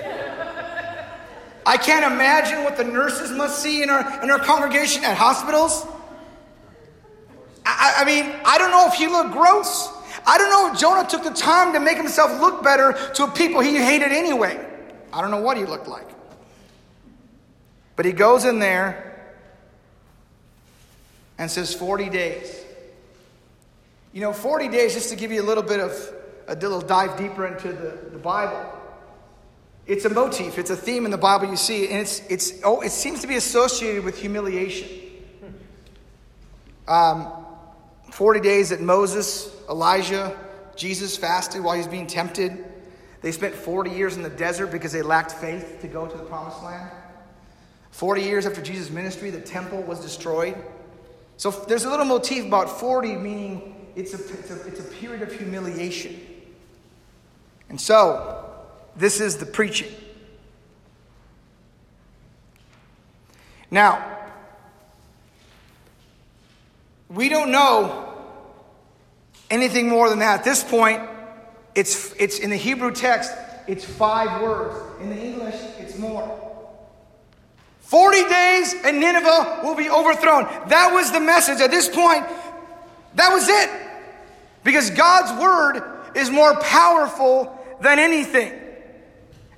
I 1.68 1.78
can't 1.78 2.12
imagine 2.12 2.64
what 2.64 2.78
the 2.78 2.84
nurses 2.84 3.32
must 3.32 3.62
see 3.62 3.84
in 3.84 3.90
our, 3.90 4.24
in 4.24 4.30
our 4.30 4.40
congregation 4.40 5.04
at 5.04 5.18
hospitals. 5.18 5.86
I, 7.66 7.96
I 8.00 8.06
mean, 8.06 8.32
I 8.46 8.58
don't 8.58 8.72
know 8.72 8.88
if 8.88 8.94
he 8.94 9.08
looked 9.08 9.32
gross. 9.32 9.90
I 10.26 10.38
don't 10.38 10.50
know 10.50 10.74
if 10.74 10.80
Jonah 10.80 11.08
took 11.08 11.24
the 11.24 11.32
time 11.32 11.74
to 11.74 11.80
make 11.80 11.98
himself 11.98 12.40
look 12.40 12.64
better 12.64 12.94
to 13.16 13.28
people 13.28 13.62
he 13.62 13.76
hated 13.76 14.12
anyway. 14.12 14.64
I 15.12 15.22
don't 15.22 15.32
know 15.32 15.42
what 15.42 15.58
he 15.58 15.66
looked 15.66 15.88
like. 15.88 16.08
But 17.96 18.06
he 18.06 18.12
goes 18.12 18.46
in 18.46 18.60
there 18.60 19.36
and 21.38 21.50
says 21.50 21.74
40 21.74 22.10
days. 22.10 22.64
You 24.14 24.22
know, 24.22 24.34
40 24.34 24.70
days, 24.70 24.94
just 24.94 25.10
to 25.10 25.16
give 25.16 25.32
you 25.32 25.42
a 25.42 25.44
little 25.44 25.64
bit 25.64 25.80
of 25.80 26.14
a 26.48 26.56
little 26.56 26.82
dive 26.82 27.18
deeper 27.18 27.48
into 27.48 27.70
the, 27.70 28.10
the 28.12 28.18
Bible. 28.18 28.72
It's 29.88 30.06
a 30.06 30.10
motif, 30.10 30.58
it's 30.58 30.70
a 30.70 30.76
theme 30.76 31.06
in 31.06 31.12
the 31.12 31.18
Bible 31.18 31.48
you 31.48 31.58
see, 31.58 31.88
and 31.90 32.00
it's, 32.00 32.22
it's, 32.28 32.54
oh, 32.64 32.82
it 32.82 32.92
seems 32.92 33.22
to 33.22 33.28
be 33.28 33.36
associated 33.36 34.04
with 34.04 34.18
humiliation. 34.18 34.90
Um, 36.88 37.45
40 38.16 38.40
days 38.40 38.70
that 38.70 38.80
Moses, 38.80 39.54
Elijah, 39.70 40.34
Jesus 40.78 41.18
fasted 41.18 41.62
while 41.62 41.76
he's 41.76 41.86
being 41.86 42.08
tempted. 42.08 42.64
They 43.22 43.34
spent 43.34 43.54
40 43.54 43.92
years 43.92 44.16
in 44.16 44.24
the 44.24 44.30
desert 44.30 44.68
because 44.68 44.94
they 44.94 45.02
lacked 45.02 45.34
faith 45.34 45.80
to 45.82 45.90
go 45.90 46.08
to 46.08 46.18
the 46.18 46.24
promised 46.24 46.64
land. 46.64 46.90
40 47.92 48.22
years 48.22 48.46
after 48.46 48.62
Jesus' 48.62 48.90
ministry, 48.90 49.32
the 49.32 49.42
temple 49.42 49.82
was 49.82 50.00
destroyed. 50.00 50.56
So 51.36 51.52
there's 51.52 51.84
a 51.84 51.90
little 51.90 52.06
motif 52.06 52.46
about 52.46 52.80
40, 52.80 53.18
meaning 53.18 53.92
it's 53.98 54.14
a, 54.14 54.40
it's 54.40 54.50
a, 54.50 54.66
it's 54.66 54.80
a 54.80 54.84
period 54.94 55.22
of 55.22 55.34
humiliation. 55.34 56.18
And 57.68 57.82
so, 57.82 58.50
this 58.96 59.20
is 59.20 59.36
the 59.36 59.46
preaching. 59.46 59.92
Now, 63.70 64.22
we 67.10 67.28
don't 67.28 67.52
know 67.52 68.04
anything 69.50 69.90
more 69.90 70.10
than 70.10 70.20
that. 70.20 70.40
At 70.40 70.46
this 70.46 70.64
point, 70.64 71.02
it's, 71.74 72.14
it's 72.14 72.40
in 72.40 72.50
the 72.50 72.56
Hebrew 72.56 72.92
text, 72.92 73.32
it's 73.68 73.84
five 73.84 74.42
words. 74.42 75.02
In 75.02 75.10
the 75.10 75.18
English, 75.18 75.56
it's 75.80 75.98
more. 75.98 76.42
40 77.82 78.24
days 78.24 78.76
and 78.84 79.00
Nineveh 79.00 79.62
will 79.64 79.76
be 79.76 79.90
overthrown. 79.90 80.46
That 80.70 80.92
was 80.94 81.12
the 81.12 81.20
message. 81.20 81.62
At 81.62 81.72
this 81.72 81.88
point, 81.88 82.26
that 83.16 83.30
was 83.30 83.48
it. 83.48 83.70
Because 84.64 84.90
God's 84.90 85.40
word 85.40 85.84
is 86.16 86.32
more 86.32 86.60
powerful 86.62 87.56
than 87.82 88.00
anything. 88.00 88.54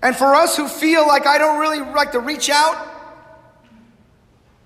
And 0.02 0.16
for 0.16 0.36
us 0.36 0.58
who 0.58 0.68
feel 0.68 1.08
like 1.08 1.26
I 1.26 1.38
don't 1.38 1.60
really 1.60 1.80
like 1.80 2.12
to 2.12 2.20
reach 2.20 2.50
out 2.50 2.96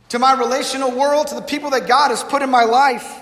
to 0.09 0.19
my 0.19 0.33
relational 0.33 0.91
world, 0.91 1.27
to 1.27 1.35
the 1.35 1.41
people 1.41 1.69
that 1.69 1.87
God 1.87 2.09
has 2.09 2.23
put 2.23 2.41
in 2.41 2.49
my 2.49 2.63
life, 2.63 3.20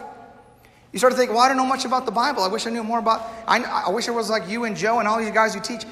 you 0.91 0.98
start 0.98 1.13
to 1.13 1.17
think, 1.17 1.31
well, 1.31 1.39
I 1.39 1.48
don't 1.48 1.58
know 1.58 1.65
much 1.65 1.86
about 1.86 2.05
the 2.05 2.12
Bible. 2.12 2.41
I 2.41 2.48
wish 2.48 2.65
I 2.65 2.72
knew 2.72 2.84
more 2.84 3.00
about, 3.00 3.22
I, 3.48 3.62
I 3.62 3.89
wish 3.89 4.08
I 4.08 4.12
was 4.12 4.29
like 4.29 4.50
you 4.50 4.63
and 4.63 4.75
Joe 4.75 5.00
and 5.00 5.08
all 5.08 5.19
these 5.19 5.31
guys 5.31 5.53
who 5.53 5.60
teach. 5.60 5.84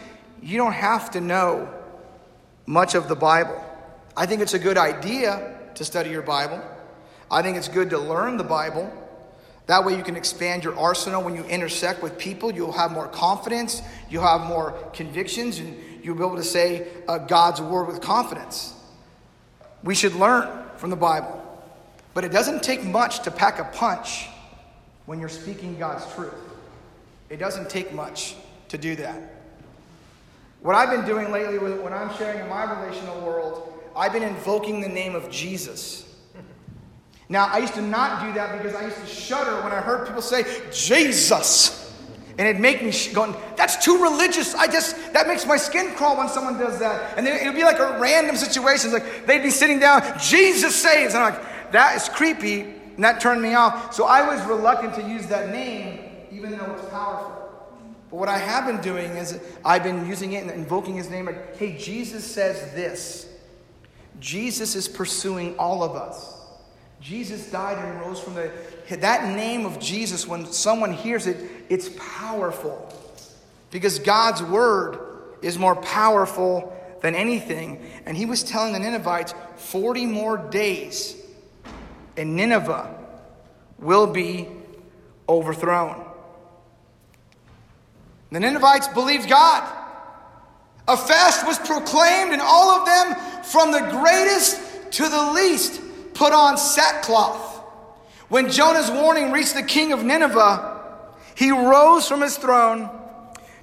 You 0.41 0.57
don't 0.57 0.73
have 0.73 1.11
to 1.11 1.21
know 1.21 1.71
much 2.65 2.95
of 2.95 3.07
the 3.07 3.15
Bible. 3.15 3.63
I 4.15 4.25
think 4.25 4.41
it's 4.41 4.55
a 4.55 4.59
good 4.59 4.77
idea 4.77 5.55
to 5.75 5.85
study 5.85 6.09
your 6.09 6.23
Bible. 6.23 6.61
I 7.29 7.43
think 7.43 7.57
it's 7.57 7.67
good 7.67 7.91
to 7.91 7.99
learn 7.99 8.37
the 8.37 8.43
Bible. 8.43 8.91
That 9.67 9.85
way, 9.85 9.95
you 9.95 10.03
can 10.03 10.15
expand 10.15 10.63
your 10.63 10.77
arsenal 10.77 11.21
when 11.21 11.35
you 11.35 11.43
intersect 11.43 12.01
with 12.01 12.17
people. 12.17 12.51
You'll 12.51 12.71
have 12.71 12.91
more 12.91 13.07
confidence, 13.07 13.81
you'll 14.09 14.23
have 14.23 14.41
more 14.41 14.71
convictions, 14.93 15.59
and 15.59 15.77
you'll 16.01 16.15
be 16.15 16.23
able 16.23 16.37
to 16.37 16.43
say 16.43 16.87
uh, 17.07 17.19
God's 17.19 17.61
word 17.61 17.87
with 17.87 18.01
confidence. 18.01 18.73
We 19.83 19.93
should 19.93 20.15
learn 20.15 20.47
from 20.77 20.89
the 20.89 20.95
Bible. 20.95 21.43
But 22.13 22.23
it 22.23 22.31
doesn't 22.31 22.63
take 22.63 22.83
much 22.83 23.23
to 23.23 23.31
pack 23.31 23.59
a 23.59 23.65
punch 23.65 24.27
when 25.07 25.19
you're 25.19 25.29
speaking 25.29 25.79
God's 25.79 26.05
truth. 26.13 26.35
It 27.29 27.37
doesn't 27.37 27.69
take 27.69 27.91
much 27.91 28.35
to 28.67 28.77
do 28.77 28.95
that. 28.97 29.33
What 30.61 30.75
I've 30.75 30.89
been 30.89 31.05
doing 31.05 31.31
lately 31.31 31.57
when 31.57 31.93
I'm 31.93 32.15
sharing 32.17 32.39
in 32.39 32.47
my 32.47 32.63
relational 32.79 33.19
world, 33.21 33.73
I've 33.95 34.13
been 34.13 34.23
invoking 34.23 34.81
the 34.81 34.87
name 34.87 35.15
of 35.15 35.31
Jesus. 35.31 36.03
Now, 37.29 37.47
I 37.47 37.57
used 37.57 37.73
to 37.73 37.81
not 37.81 38.25
do 38.25 38.33
that 38.33 38.57
because 38.57 38.75
I 38.75 38.85
used 38.85 38.99
to 38.99 39.05
shudder 39.05 39.61
when 39.63 39.73
I 39.73 39.81
heard 39.81 40.07
people 40.07 40.21
say, 40.21 40.45
Jesus. 40.71 41.73
And 42.37 42.47
it'd 42.47 42.61
make 42.61 42.83
me 42.83 42.91
sh- 42.91 43.13
going, 43.13 43.35
that's 43.55 43.83
too 43.83 44.01
religious. 44.01 44.55
I 44.55 44.67
just, 44.67 45.13
that 45.13 45.27
makes 45.27 45.45
my 45.45 45.57
skin 45.57 45.93
crawl 45.95 46.17
when 46.17 46.29
someone 46.29 46.57
does 46.57 46.79
that. 46.79 47.17
And 47.17 47.25
then 47.25 47.41
it'd 47.41 47.55
be 47.55 47.63
like 47.63 47.79
a 47.79 47.97
random 47.99 48.35
situation. 48.35 48.91
Like 48.91 49.25
they'd 49.25 49.41
be 49.41 49.49
sitting 49.49 49.79
down, 49.79 50.03
Jesus 50.19 50.75
saves. 50.75 51.15
And 51.15 51.23
I'm 51.23 51.33
like, 51.33 51.71
that 51.71 51.97
is 51.97 52.07
creepy. 52.07 52.75
And 52.97 53.03
that 53.03 53.21
turned 53.21 53.41
me 53.41 53.53
off. 53.53 53.93
So 53.93 54.05
I 54.05 54.27
was 54.27 54.43
reluctant 54.45 54.95
to 54.95 55.07
use 55.07 55.27
that 55.27 55.51
name, 55.51 55.99
even 56.31 56.51
though 56.51 56.73
it's 56.73 56.89
powerful. 56.89 57.31
But 58.09 58.17
what 58.17 58.27
I 58.27 58.37
have 58.37 58.65
been 58.65 58.81
doing 58.81 59.11
is 59.11 59.39
I've 59.63 59.83
been 59.83 60.05
using 60.07 60.33
it 60.33 60.43
and 60.43 60.51
invoking 60.51 60.95
his 60.95 61.09
name. 61.09 61.27
Like, 61.27 61.57
hey, 61.57 61.77
Jesus 61.77 62.25
says 62.25 62.73
this. 62.73 63.29
Jesus 64.19 64.75
is 64.75 64.87
pursuing 64.87 65.55
all 65.57 65.83
of 65.83 65.95
us. 65.95 66.33
Jesus 66.99 67.51
died 67.51 67.77
and 67.77 67.99
rose 68.01 68.19
from 68.19 68.33
the. 68.33 68.51
That 68.89 69.35
name 69.35 69.65
of 69.65 69.79
Jesus, 69.79 70.27
when 70.27 70.45
someone 70.47 70.91
hears 70.91 71.27
it, 71.27 71.37
it's 71.69 71.89
powerful. 71.97 72.91
Because 73.69 73.99
God's 73.99 74.41
word 74.41 74.97
is 75.41 75.59
more 75.59 75.75
powerful 75.75 76.73
than 77.01 77.13
anything. 77.13 77.85
And 78.05 78.17
he 78.17 78.25
was 78.25 78.43
telling 78.43 78.73
the 78.73 78.79
Ninevites 78.79 79.33
40 79.57 80.05
more 80.07 80.37
days, 80.37 81.15
and 82.17 82.35
Nineveh 82.35 82.93
will 83.77 84.07
be 84.07 84.47
overthrown. 85.29 86.03
The 88.31 88.39
Ninevites 88.39 88.87
believed 88.89 89.29
God. 89.29 89.63
A 90.87 90.97
fast 90.97 91.45
was 91.45 91.59
proclaimed, 91.59 92.33
and 92.33 92.41
all 92.41 92.71
of 92.71 92.85
them, 92.85 93.43
from 93.43 93.71
the 93.71 93.79
greatest 93.79 94.91
to 94.93 95.07
the 95.07 95.31
least, 95.33 95.81
put 96.13 96.33
on 96.33 96.57
sackcloth. 96.57 97.61
When 98.29 98.51
Jonah's 98.51 98.91
warning 98.91 99.31
reached 99.31 99.53
the 99.53 99.63
king 99.63 99.93
of 99.93 100.03
Nineveh, 100.03 100.75
he 101.35 101.51
rose 101.51 102.07
from 102.07 102.21
his 102.21 102.35
throne, 102.37 102.89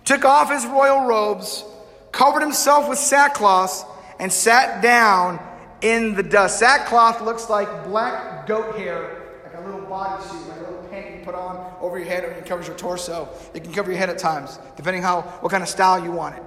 took 0.05 0.25
off 0.25 0.51
his 0.51 0.65
royal 0.65 1.07
robes, 1.07 1.65
covered 2.13 2.41
himself 2.41 2.89
with 2.89 2.99
sackcloth, 2.99 3.85
and 4.19 4.33
sat 4.33 4.83
down 4.83 5.41
in 5.85 6.15
the 6.15 6.23
dust. 6.23 6.59
Sackcloth 6.59 7.21
looks 7.21 7.51
like 7.51 7.85
black 7.85 8.47
goat 8.47 8.75
hair, 8.77 9.23
like 9.45 9.55
a 9.55 9.67
little 9.67 9.83
bodysuit, 9.83 10.49
like 10.49 10.57
a 10.57 10.71
little 10.71 10.89
pant 10.91 11.19
you 11.19 11.25
put 11.25 11.35
on 11.35 11.77
over 11.79 11.99
your 11.99 12.09
head 12.09 12.25
and 12.25 12.33
it 12.35 12.47
covers 12.47 12.67
your 12.67 12.77
torso. 12.77 13.29
It 13.53 13.63
can 13.63 13.73
cover 13.73 13.91
your 13.91 13.99
head 13.99 14.09
at 14.09 14.19
times, 14.19 14.59
depending 14.77 15.03
how 15.03 15.21
what 15.21 15.53
kind 15.53 15.63
of 15.63 15.69
style 15.69 16.03
you 16.03 16.11
want 16.11 16.37
it. 16.37 16.43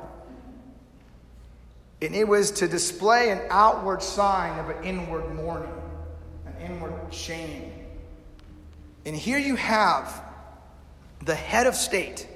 And 2.02 2.16
it 2.16 2.28
was 2.28 2.50
to 2.52 2.68
display 2.68 3.30
an 3.30 3.42
outward 3.52 4.02
sign 4.02 4.58
of 4.60 4.70
an 4.70 4.84
inward 4.84 5.34
mourning, 5.36 5.72
an 6.48 6.54
inward 6.72 6.94
shame. 7.14 7.72
And 9.06 9.16
here 9.16 9.38
you 9.38 9.56
have 9.56 10.24
the 11.24 11.36
head 11.36 11.68
of 11.68 11.76
state, 11.76 12.28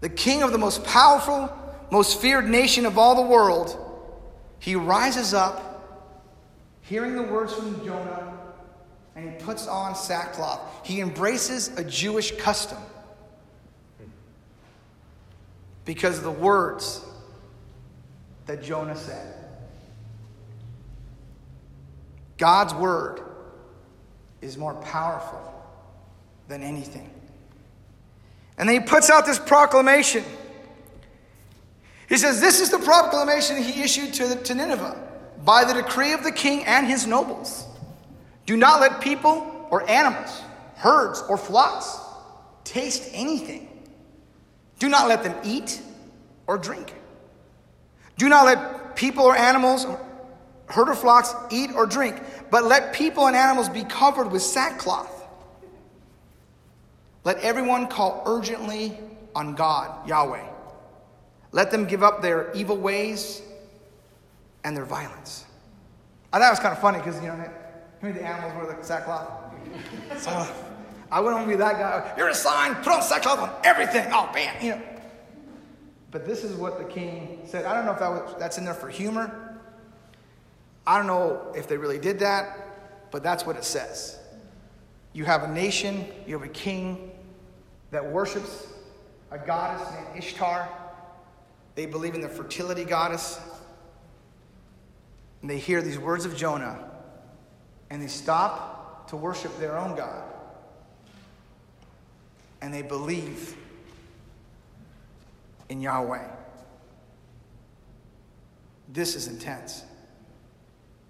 the 0.00 0.08
king 0.08 0.42
of 0.42 0.50
the 0.50 0.58
most 0.58 0.82
powerful, 0.82 1.48
most 1.92 2.20
feared 2.20 2.48
nation 2.48 2.86
of 2.86 2.98
all 2.98 3.14
the 3.14 3.28
world. 3.28 3.78
He 4.62 4.76
rises 4.76 5.34
up, 5.34 6.06
hearing 6.82 7.16
the 7.16 7.22
words 7.24 7.52
from 7.52 7.84
Jonah, 7.84 8.32
and 9.16 9.28
he 9.28 9.36
puts 9.44 9.66
on 9.66 9.96
sackcloth. 9.96 10.60
He 10.86 11.00
embraces 11.00 11.76
a 11.76 11.82
Jewish 11.82 12.36
custom 12.36 12.78
because 15.84 16.16
of 16.16 16.22
the 16.22 16.30
words 16.30 17.04
that 18.46 18.62
Jonah 18.62 18.94
said. 18.94 19.34
God's 22.38 22.72
word 22.72 23.20
is 24.40 24.56
more 24.56 24.74
powerful 24.74 25.40
than 26.46 26.62
anything. 26.62 27.10
And 28.56 28.68
then 28.68 28.80
he 28.80 28.86
puts 28.86 29.10
out 29.10 29.26
this 29.26 29.40
proclamation. 29.40 30.22
He 32.12 32.18
says, 32.18 32.42
This 32.42 32.60
is 32.60 32.68
the 32.68 32.78
proclamation 32.78 33.56
he 33.56 33.82
issued 33.82 34.12
to, 34.14 34.36
to 34.36 34.54
Nineveh 34.54 35.02
by 35.46 35.64
the 35.64 35.72
decree 35.72 36.12
of 36.12 36.22
the 36.22 36.30
king 36.30 36.62
and 36.66 36.86
his 36.86 37.06
nobles. 37.06 37.64
Do 38.44 38.54
not 38.54 38.82
let 38.82 39.00
people 39.00 39.66
or 39.70 39.88
animals, 39.88 40.42
herds 40.74 41.24
or 41.26 41.38
flocks 41.38 41.98
taste 42.64 43.08
anything. 43.14 43.66
Do 44.78 44.90
not 44.90 45.08
let 45.08 45.24
them 45.24 45.34
eat 45.42 45.80
or 46.46 46.58
drink. 46.58 46.92
Do 48.18 48.28
not 48.28 48.44
let 48.44 48.94
people 48.94 49.24
or 49.24 49.34
animals, 49.34 49.86
herd 50.66 50.90
or 50.90 50.94
flocks, 50.94 51.34
eat 51.50 51.70
or 51.74 51.86
drink, 51.86 52.20
but 52.50 52.64
let 52.64 52.92
people 52.92 53.26
and 53.26 53.34
animals 53.34 53.70
be 53.70 53.84
covered 53.84 54.30
with 54.30 54.42
sackcloth. 54.42 55.26
Let 57.24 57.38
everyone 57.38 57.86
call 57.86 58.22
urgently 58.26 58.98
on 59.34 59.54
God, 59.54 60.06
Yahweh. 60.06 60.51
Let 61.52 61.70
them 61.70 61.84
give 61.84 62.02
up 62.02 62.22
their 62.22 62.50
evil 62.52 62.76
ways 62.76 63.42
and 64.64 64.76
their 64.76 64.84
violence. 64.84 65.44
I 66.32 66.38
thought 66.38 66.48
it 66.48 66.50
was 66.50 66.60
kind 66.60 66.72
of 66.72 66.80
funny 66.80 66.98
because, 66.98 67.20
you 67.20 67.28
know, 67.28 67.50
maybe 68.00 68.18
the 68.18 68.24
animals 68.26 68.54
wear 68.54 68.74
the 68.74 68.82
sackcloth. 68.82 69.28
So 70.18 70.30
I 71.10 71.20
wouldn't 71.20 71.36
want 71.36 71.50
to 71.50 71.56
be 71.56 71.58
that 71.58 71.78
guy. 71.78 72.14
You're 72.16 72.30
a 72.30 72.34
sign, 72.34 72.74
put 72.76 72.88
on 72.88 73.02
sackcloth 73.02 73.38
on 73.38 73.50
everything. 73.64 74.08
Oh, 74.12 74.30
bam, 74.32 74.64
you 74.64 74.70
know. 74.70 74.82
But 76.10 76.26
this 76.26 76.42
is 76.42 76.56
what 76.56 76.78
the 76.78 76.84
king 76.84 77.40
said. 77.44 77.66
I 77.66 77.74
don't 77.74 77.84
know 77.84 77.92
if 77.92 77.98
that 77.98 78.08
was, 78.08 78.34
that's 78.38 78.56
in 78.58 78.64
there 78.64 78.74
for 78.74 78.88
humor. 78.88 79.58
I 80.86 80.96
don't 80.96 81.06
know 81.06 81.52
if 81.54 81.68
they 81.68 81.76
really 81.76 81.98
did 81.98 82.18
that, 82.20 83.10
but 83.10 83.22
that's 83.22 83.46
what 83.46 83.56
it 83.56 83.64
says. 83.64 84.18
You 85.12 85.24
have 85.26 85.42
a 85.42 85.52
nation, 85.52 86.06
you 86.26 86.38
have 86.38 86.48
a 86.48 86.52
king 86.52 87.12
that 87.90 88.04
worships 88.04 88.68
a 89.30 89.38
goddess 89.38 89.86
named 89.92 90.24
Ishtar. 90.24 90.68
They 91.74 91.86
believe 91.86 92.14
in 92.14 92.20
the 92.20 92.28
fertility 92.28 92.84
goddess. 92.84 93.40
And 95.40 95.50
they 95.50 95.58
hear 95.58 95.82
these 95.82 95.98
words 95.98 96.24
of 96.24 96.36
Jonah, 96.36 96.78
and 97.90 98.00
they 98.00 98.06
stop 98.06 99.08
to 99.08 99.16
worship 99.16 99.58
their 99.58 99.76
own 99.76 99.96
God. 99.96 100.22
And 102.60 102.72
they 102.72 102.82
believe 102.82 103.56
in 105.68 105.80
Yahweh. 105.80 106.28
This 108.88 109.16
is 109.16 109.26
intense. 109.26 109.84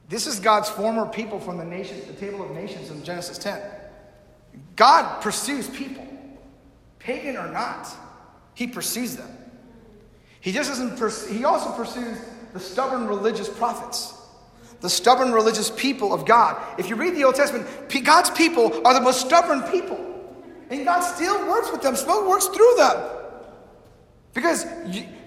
This 0.09 0.27
is 0.27 0.41
God's 0.41 0.69
former 0.69 1.07
people 1.07 1.39
from 1.39 1.59
the 1.59 1.65
nation, 1.65 2.01
the 2.07 2.15
table 2.15 2.43
of 2.43 2.53
nations 2.53 2.91
in 2.91 3.05
Genesis 3.05 3.39
10. 3.39 3.61
God 4.77 5.21
pursues 5.21 5.69
people, 5.69 6.07
pagan 6.99 7.37
or 7.37 7.51
not. 7.51 7.89
He 8.55 8.67
pursues 8.67 9.17
them. 9.17 9.31
He 10.43 10.51
just 10.51 10.69
doesn't. 10.69 10.99
Pers- 10.99 11.29
he 11.29 11.45
also 11.45 11.71
pursues 11.71 12.19
the 12.53 12.59
stubborn 12.61 13.07
religious 13.07 13.49
prophets, 13.49 14.13
the 14.81 14.91
stubborn 14.91 15.33
religious 15.33 15.71
people 15.71 16.13
of 16.13 16.27
God. 16.27 16.61
If 16.79 16.91
you 16.91 16.97
read 16.97 17.15
the 17.15 17.23
Old 17.25 17.37
Testament, 17.37 17.67
God's 18.05 18.29
people 18.31 18.85
are 18.85 18.93
the 18.93 19.01
most 19.01 19.21
stubborn 19.21 19.63
people, 19.71 19.99
and 20.69 20.85
God 20.85 21.01
still 21.01 21.49
works 21.49 21.71
with 21.71 21.81
them. 21.81 21.95
Still 21.95 22.29
works 22.29 22.49
through 22.49 22.75
them, 22.77 23.03
because 24.35 24.67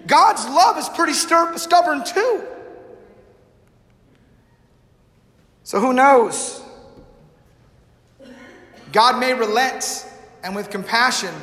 God's 0.06 0.44
love 0.46 0.76
is 0.76 0.88
pretty 0.90 1.14
stubborn 1.14 2.04
too. 2.04 2.44
So 5.64 5.80
who 5.80 5.94
knows? 5.94 6.62
God 8.92 9.18
may 9.18 9.32
relent 9.32 10.06
and 10.44 10.54
with 10.54 10.68
compassion 10.68 11.34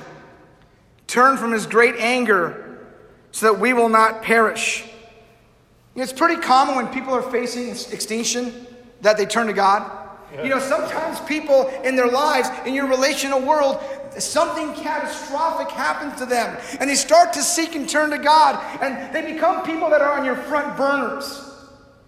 turn 1.08 1.38
from 1.38 1.52
his 1.52 1.66
great 1.66 1.96
anger 1.98 2.63
so 3.34 3.52
that 3.52 3.60
we 3.60 3.74
will 3.74 3.90
not 3.90 4.22
perish. 4.22 4.86
It's 5.96 6.14
pretty 6.14 6.40
common 6.42 6.76
when 6.76 6.88
people 6.88 7.14
are 7.14 7.22
facing 7.22 7.70
extinction 7.70 8.68
that 9.02 9.18
they 9.18 9.26
turn 9.26 9.48
to 9.48 9.54
God. 9.54 9.92
Yeah. 10.34 10.44
You 10.44 10.50
know, 10.50 10.60
sometimes 10.60 11.20
people 11.22 11.68
in 11.84 11.96
their 11.96 12.08
lives, 12.08 12.48
in 12.66 12.74
your 12.74 12.88
relational 12.88 13.42
world, 13.42 13.80
something 14.18 14.74
catastrophic 14.76 15.70
happens 15.70 16.16
to 16.20 16.28
them 16.28 16.56
and 16.80 16.88
they 16.88 16.96
start 16.96 17.34
to 17.34 17.42
seek 17.42 17.76
and 17.76 17.90
turn 17.90 18.12
to 18.12 18.20
God 18.20 18.64
and 18.82 19.14
they 19.14 19.34
become 19.34 19.64
people 19.64 19.90
that 19.90 20.02
are 20.02 20.18
on 20.18 20.24
your 20.24 20.36
front 20.36 20.78
burners. 20.78 21.52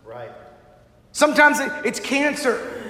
Right. 0.03 0.31
Sometimes 1.11 1.57
it's 1.83 1.99
cancer. 1.99 2.83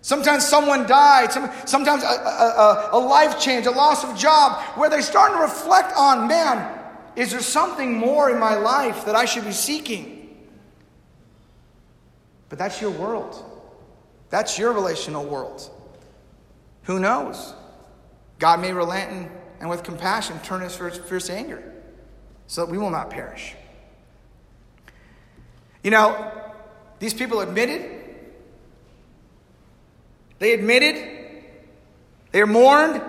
Sometimes 0.00 0.44
someone 0.44 0.88
died. 0.88 1.32
sometimes 1.68 2.02
a, 2.02 2.06
a, 2.06 2.88
a 2.92 2.98
life 2.98 3.40
change, 3.40 3.66
a 3.66 3.70
loss 3.70 4.02
of 4.02 4.18
job, 4.18 4.60
where 4.76 4.90
they 4.90 5.00
start 5.00 5.30
to 5.30 5.38
reflect 5.38 5.92
on, 5.96 6.26
man, 6.26 6.81
is 7.16 7.32
there 7.32 7.40
something 7.40 7.96
more 7.96 8.30
in 8.30 8.38
my 8.38 8.54
life 8.54 9.04
that 9.04 9.14
I 9.14 9.24
should 9.24 9.44
be 9.44 9.52
seeking? 9.52 10.48
But 12.48 12.58
that's 12.58 12.80
your 12.80 12.90
world. 12.90 13.42
That's 14.30 14.58
your 14.58 14.72
relational 14.72 15.24
world. 15.24 15.68
Who 16.84 16.98
knows? 16.98 17.54
God 18.38 18.60
may 18.60 18.72
relent 18.72 19.30
and, 19.60 19.70
with 19.70 19.84
compassion 19.84 20.38
turn 20.40 20.62
his 20.62 20.76
fierce 20.76 21.30
anger 21.30 21.62
so 22.46 22.64
that 22.64 22.72
we 22.72 22.78
will 22.78 22.90
not 22.90 23.10
perish. 23.10 23.54
You 25.84 25.92
know, 25.92 26.32
these 26.98 27.14
people 27.14 27.40
admitted, 27.40 28.00
they 30.38 30.52
admitted, 30.52 31.44
they 32.32 32.40
were 32.40 32.46
mourned, 32.46 33.00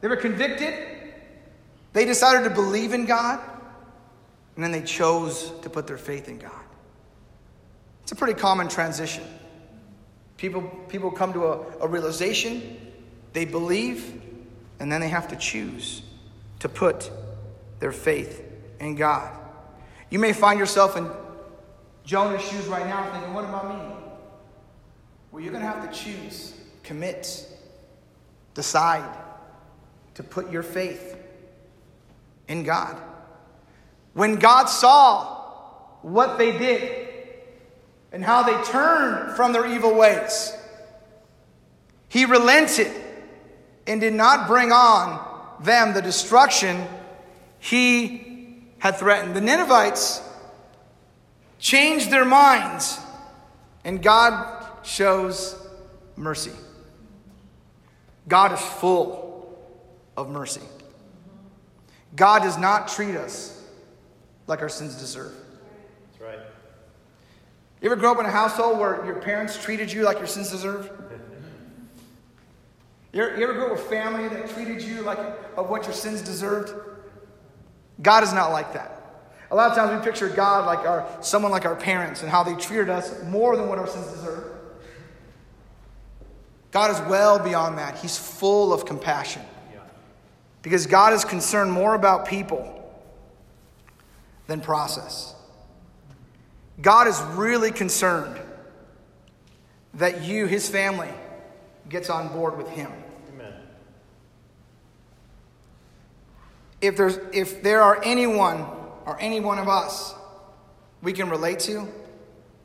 they 0.00 0.08
were 0.08 0.16
convicted, 0.16 0.93
they 1.94 2.04
decided 2.04 2.46
to 2.46 2.50
believe 2.54 2.92
in 2.92 3.06
God, 3.06 3.40
and 4.56 4.62
then 4.62 4.72
they 4.72 4.82
chose 4.82 5.50
to 5.62 5.70
put 5.70 5.86
their 5.86 5.96
faith 5.96 6.28
in 6.28 6.38
God. 6.38 6.50
It's 8.02 8.12
a 8.12 8.16
pretty 8.16 8.38
common 8.38 8.68
transition. 8.68 9.24
People, 10.36 10.62
people 10.88 11.10
come 11.10 11.32
to 11.32 11.44
a, 11.46 11.60
a 11.80 11.88
realization, 11.88 12.92
they 13.32 13.44
believe, 13.44 14.20
and 14.80 14.90
then 14.90 15.00
they 15.00 15.08
have 15.08 15.28
to 15.28 15.36
choose 15.36 16.02
to 16.58 16.68
put 16.68 17.10
their 17.78 17.92
faith 17.92 18.42
in 18.80 18.96
God. 18.96 19.32
You 20.10 20.18
may 20.18 20.32
find 20.32 20.58
yourself 20.58 20.96
in 20.96 21.08
Jonah's 22.04 22.42
shoes 22.42 22.66
right 22.66 22.86
now 22.86 23.10
thinking, 23.12 23.32
what 23.32 23.44
about 23.44 23.68
me? 23.68 23.96
Well, 25.30 25.42
you're 25.42 25.52
going 25.52 25.64
to 25.64 25.70
have 25.70 25.88
to 25.90 25.96
choose, 25.96 26.54
commit, 26.82 27.48
decide 28.54 29.08
to 30.14 30.22
put 30.22 30.50
your 30.50 30.62
faith 30.62 31.13
in 32.48 32.62
God. 32.64 32.96
When 34.12 34.36
God 34.36 34.66
saw 34.66 35.42
what 36.02 36.38
they 36.38 36.56
did 36.56 37.08
and 38.12 38.24
how 38.24 38.42
they 38.42 38.62
turned 38.64 39.36
from 39.36 39.52
their 39.52 39.66
evil 39.66 39.94
ways, 39.94 40.52
He 42.08 42.24
relented 42.24 42.92
and 43.86 44.00
did 44.00 44.14
not 44.14 44.46
bring 44.46 44.72
on 44.72 45.20
them 45.62 45.94
the 45.94 46.02
destruction 46.02 46.86
He 47.58 48.62
had 48.78 48.96
threatened. 48.96 49.34
The 49.34 49.40
Ninevites 49.40 50.22
changed 51.58 52.10
their 52.10 52.24
minds, 52.24 52.98
and 53.84 54.02
God 54.02 54.64
shows 54.84 55.56
mercy. 56.16 56.52
God 58.28 58.52
is 58.52 58.60
full 58.60 59.58
of 60.16 60.28
mercy. 60.28 60.60
God 62.16 62.42
does 62.42 62.58
not 62.58 62.88
treat 62.88 63.16
us 63.16 63.62
like 64.46 64.62
our 64.62 64.68
sins 64.68 64.96
deserve. 64.96 65.32
That's 66.12 66.22
right. 66.22 66.38
You 67.80 67.90
ever 67.90 67.96
grow 67.96 68.12
up 68.12 68.20
in 68.20 68.26
a 68.26 68.30
household 68.30 68.78
where 68.78 69.04
your 69.04 69.16
parents 69.16 69.62
treated 69.62 69.92
you 69.92 70.02
like 70.02 70.18
your 70.18 70.26
sins 70.26 70.50
deserve? 70.50 70.90
You 73.12 73.22
ever, 73.22 73.36
you 73.36 73.44
ever 73.44 73.54
grow 73.54 73.66
up 73.66 73.72
with 73.72 73.80
a 73.80 73.88
family 73.88 74.28
that 74.28 74.50
treated 74.50 74.82
you 74.82 75.02
like 75.02 75.18
of 75.56 75.70
what 75.70 75.84
your 75.84 75.92
sins 75.92 76.20
deserved? 76.20 76.74
God 78.02 78.24
is 78.24 78.32
not 78.32 78.50
like 78.50 78.72
that. 78.72 79.00
A 79.50 79.54
lot 79.54 79.70
of 79.70 79.76
times 79.76 79.96
we 79.96 80.04
picture 80.04 80.28
God 80.28 80.66
like 80.66 80.80
our 80.80 81.06
someone 81.20 81.52
like 81.52 81.64
our 81.64 81.76
parents 81.76 82.22
and 82.22 82.30
how 82.30 82.42
they 82.42 82.54
treated 82.56 82.90
us 82.90 83.22
more 83.24 83.56
than 83.56 83.68
what 83.68 83.78
our 83.78 83.86
sins 83.86 84.06
deserve. 84.08 84.50
God 86.72 86.90
is 86.90 87.00
well 87.08 87.38
beyond 87.38 87.78
that. 87.78 87.96
He's 87.98 88.18
full 88.18 88.72
of 88.72 88.84
compassion. 88.84 89.42
Because 90.64 90.86
God 90.86 91.12
is 91.12 91.24
concerned 91.26 91.70
more 91.70 91.94
about 91.94 92.26
people 92.26 92.90
than 94.46 94.62
process. 94.62 95.34
God 96.80 97.06
is 97.06 97.20
really 97.34 97.70
concerned 97.70 98.40
that 99.92 100.22
you, 100.22 100.46
his 100.46 100.68
family, 100.68 101.10
gets 101.88 102.08
on 102.08 102.28
board 102.28 102.56
with 102.56 102.68
him. 102.70 102.90
Amen. 103.34 103.52
If 106.80 106.96
there's 106.96 107.18
if 107.32 107.62
there 107.62 107.82
are 107.82 108.02
anyone 108.02 108.66
or 109.04 109.20
any 109.20 109.40
one 109.40 109.58
of 109.58 109.68
us 109.68 110.14
we 111.02 111.12
can 111.12 111.28
relate 111.28 111.58
to, 111.60 111.86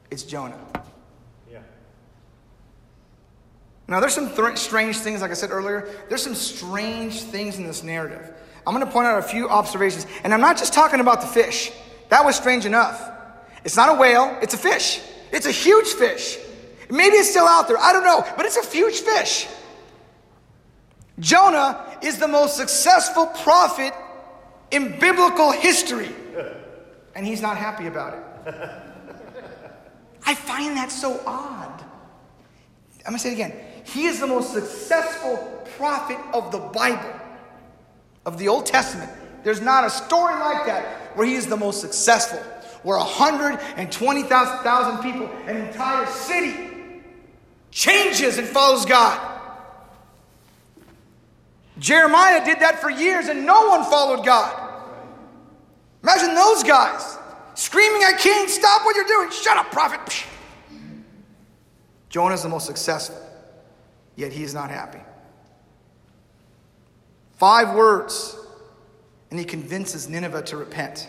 it's 0.10 0.24
Jonah. 0.24 0.58
Yeah. 1.52 1.60
Now, 3.90 4.00
there's 4.00 4.14
some 4.14 4.34
th- 4.34 4.58
strange 4.58 4.98
things, 4.98 5.22
like 5.22 5.32
I 5.32 5.34
said 5.34 5.52
earlier, 5.52 5.90
there's 6.10 6.24
some 6.24 6.36
strange 6.36 7.22
things 7.24 7.58
in 7.58 7.66
this 7.66 7.84
narrative. 7.84 8.32
I'm 8.66 8.74
going 8.74 8.86
to 8.86 8.92
point 8.92 9.08
out 9.08 9.18
a 9.18 9.24
few 9.24 9.50
observations, 9.50 10.06
and 10.24 10.34
I'm 10.34 10.42
not 10.42 10.58
just 10.58 10.74
talking 10.74 11.00
about 11.00 11.22
the 11.22 11.28
fish. 11.28 11.72
That 12.10 12.24
was 12.24 12.36
strange 12.36 12.66
enough. 12.66 13.12
It's 13.66 13.76
not 13.76 13.90
a 13.90 14.00
whale, 14.00 14.38
it's 14.42 14.54
a 14.54 14.58
fish. 14.58 15.02
It's 15.32 15.48
a 15.48 15.52
huge 15.52 15.88
fish. 15.88 16.38
Maybe 16.90 17.18
it's 17.18 17.30
still 17.32 17.46
out 17.46 17.68
there, 17.68 17.78
I 17.78 17.92
don't 17.92 18.04
know, 18.04 18.24
but 18.38 18.46
it's 18.46 18.58
a 18.58 18.66
huge 18.66 19.00
fish. 19.00 19.48
Jonah 21.20 21.98
is 22.02 22.18
the 22.18 22.28
most 22.28 22.56
successful 22.56 23.26
prophet 23.26 23.94
in 24.72 25.00
biblical 25.00 25.52
history 25.52 26.10
and 27.16 27.28
he's 27.28 27.42
not 27.42 27.58
happy 27.58 27.88
about 27.88 28.14
it. 28.14 28.54
I 30.26 30.36
find 30.36 30.78
that 30.78 30.92
so 30.92 31.22
odd. 31.26 31.84
I'm 33.06 33.12
going 33.12 33.16
to 33.16 33.20
say 33.20 33.32
it 33.32 33.34
again. 33.34 33.54
He 33.94 34.06
is 34.06 34.20
the 34.20 34.28
most 34.28 34.54
successful 34.54 35.38
prophet 35.78 36.18
of 36.34 36.52
the 36.52 36.60
Bible, 36.60 37.20
of 38.26 38.38
the 38.38 38.48
Old 38.48 38.66
Testament. 38.66 39.12
There's 39.44 39.62
not 39.62 39.86
a 39.86 39.90
story 39.90 40.36
like 40.36 40.66
that 40.66 41.16
where 41.16 41.26
he 41.26 41.36
is 41.36 41.48
the 41.48 41.58
most 41.58 41.82
successful, 41.82 42.40
where 42.84 42.98
120,000 42.98 45.04
people, 45.04 45.28
an 45.48 45.58
entire 45.58 46.06
city, 46.08 46.70
changes 47.72 48.38
and 48.38 48.48
follows 48.48 48.86
God. 48.86 49.38
Jeremiah 51.80 52.44
did 52.44 52.60
that 52.60 52.80
for 52.80 52.90
years 52.90 53.28
and 53.28 53.46
no 53.46 53.70
one 53.70 53.84
followed 53.86 54.26
God. 54.26 54.68
Imagine 56.04 56.36
those 56.36 56.64
guys 56.64 57.18
screaming 57.56 58.04
at 58.04 58.20
King, 58.20 58.48
Stop 58.48 58.86
what 58.86 58.96
you're 58.96 59.06
doing! 59.06 59.32
Shut 59.32 59.58
up, 59.58 59.72
prophet! 59.72 60.26
Jonah 62.10 62.34
is 62.34 62.44
the 62.44 62.50
most 62.50 62.66
successful, 62.66 63.18
yet 64.20 64.34
he 64.34 64.44
is 64.44 64.54
not 64.54 64.70
happy. 64.70 65.00
Five 67.38 67.74
words, 67.74 68.38
and 69.32 69.40
he 69.40 69.46
convinces 69.46 70.10
Nineveh 70.10 70.42
to 70.44 70.58
repent. 70.58 71.08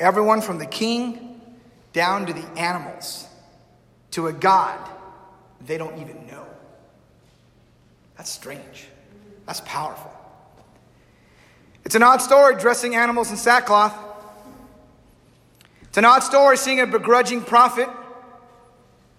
Everyone 0.00 0.40
from 0.40 0.56
the 0.56 0.66
king 0.66 1.40
down 1.92 2.24
to 2.26 2.32
the 2.32 2.44
animals, 2.58 3.28
to 4.12 4.28
a 4.28 4.32
God 4.32 4.88
they 5.66 5.76
don't 5.78 5.98
even 6.00 6.26
know. 6.26 6.46
That's 8.16 8.30
strange. 8.30 8.88
That's 9.46 9.60
powerful. 9.60 10.10
It's 11.84 11.94
an 11.94 12.02
odd 12.02 12.22
story 12.22 12.56
dressing 12.56 12.96
animals 12.96 13.30
in 13.30 13.36
sackcloth. 13.36 13.94
It's 15.82 15.98
an 15.98 16.04
odd 16.04 16.20
story 16.20 16.56
seeing 16.56 16.80
a 16.80 16.86
begrudging 16.86 17.42
prophet. 17.42 17.88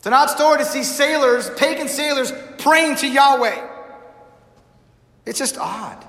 It's 0.04 0.08
an 0.10 0.12
odd 0.12 0.30
story 0.30 0.58
to 0.58 0.66
see 0.66 0.84
sailors, 0.84 1.50
pagan 1.52 1.88
sailors, 1.88 2.34
praying 2.58 2.98
to 2.98 3.08
Yahweh. 3.08 3.66
It's 5.26 5.40
just 5.40 5.58
odd. 5.58 6.06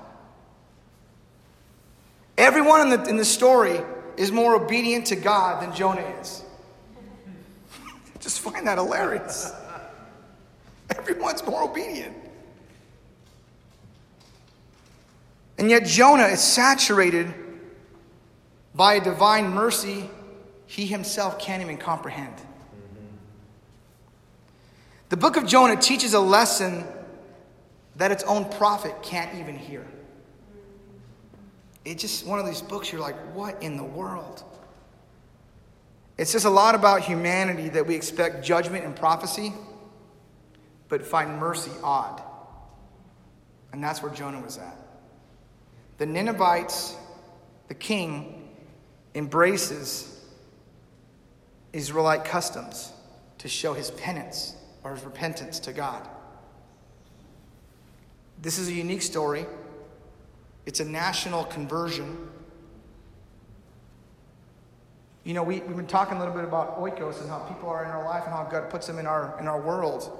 Everyone 2.37 2.81
in 2.81 2.89
the, 2.89 3.09
in 3.09 3.15
the 3.15 3.23
story 3.23 3.79
is 4.17 4.33
more 4.33 4.53
obedient 4.53 5.05
to 5.05 5.15
God 5.15 5.63
than 5.63 5.73
Jonah 5.73 6.01
is. 6.19 6.43
just 8.19 8.41
find 8.41 8.67
that 8.67 8.77
hilarious. 8.79 9.53
Everyone's 10.89 11.45
more 11.45 11.63
obedient. 11.63 12.17
And 15.57 15.69
yet, 15.69 15.85
Jonah 15.85 16.27
is 16.27 16.41
saturated 16.41 17.33
by 18.73 18.95
a 18.95 19.01
divine 19.01 19.51
mercy 19.51 20.09
he 20.65 20.85
himself 20.85 21.39
can't 21.39 21.61
even 21.61 21.77
comprehend. 21.77 22.33
The 25.09 25.17
book 25.17 25.37
of 25.37 25.45
Jonah 25.45 25.75
teaches 25.75 26.13
a 26.13 26.19
lesson 26.19 26.83
that 27.95 28.11
its 28.11 28.23
own 28.23 28.49
prophet 28.49 28.93
can't 29.03 29.37
even 29.39 29.57
hear. 29.57 29.85
It's 31.83 32.01
just 32.01 32.25
one 32.25 32.39
of 32.39 32.45
these 32.45 32.61
books 32.61 32.91
you're 32.91 33.01
like, 33.01 33.15
what 33.35 33.61
in 33.61 33.77
the 33.77 33.83
world? 33.83 34.43
It 36.17 36.27
says 36.27 36.45
a 36.45 36.49
lot 36.49 36.75
about 36.75 37.01
humanity 37.01 37.69
that 37.69 37.85
we 37.85 37.95
expect 37.95 38.43
judgment 38.43 38.85
and 38.85 38.95
prophecy, 38.95 39.53
but 40.89 41.05
find 41.05 41.37
mercy 41.37 41.71
odd. 41.83 42.21
And 43.71 43.83
that's 43.83 44.01
where 44.01 44.11
Jonah 44.11 44.39
was 44.39 44.57
at. 44.57 44.77
The 45.97 46.05
Ninevites, 46.05 46.95
the 47.67 47.73
king, 47.75 48.49
embraces 49.13 50.19
Israelite 51.73 52.25
customs 52.25 52.91
to 53.37 53.47
show 53.47 53.73
his 53.73 53.91
penance 53.91 54.55
or 54.85 54.93
his 54.93 55.03
repentance 55.03 55.59
to 55.59 55.73
God. 55.73 56.07
This 58.41 58.59
is 58.59 58.67
a 58.67 58.71
unique 58.71 59.01
story. 59.01 59.47
It's 60.67 60.79
a 60.79 60.85
national 60.85 61.45
conversion. 61.45 62.29
You 65.23 65.33
know, 65.33 65.41
we, 65.41 65.61
we've 65.61 65.75
been 65.75 65.87
talking 65.87 66.17
a 66.17 66.19
little 66.19 66.35
bit 66.35 66.43
about 66.43 66.79
oikos 66.79 67.19
and 67.19 67.27
how 67.27 67.39
people 67.39 67.67
are 67.67 67.83
in 67.83 67.89
our 67.89 68.05
life 68.05 68.25
and 68.25 68.33
how 68.33 68.43
God 68.43 68.69
puts 68.69 68.85
them 68.85 68.99
in 68.99 69.07
our, 69.07 69.35
in 69.39 69.47
our 69.47 69.59
world. 69.59 70.15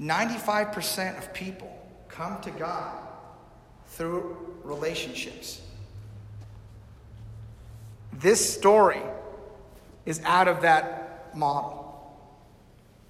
95% 0.00 1.18
of 1.18 1.34
people 1.34 1.76
come 2.08 2.40
to 2.42 2.52
God 2.52 2.96
through 3.88 4.36
relationships. 4.62 5.60
This 8.12 8.54
story 8.54 9.02
is 10.06 10.20
out 10.24 10.46
of 10.46 10.62
that 10.62 11.36
model. 11.36 11.80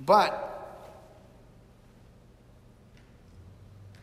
But 0.01 0.42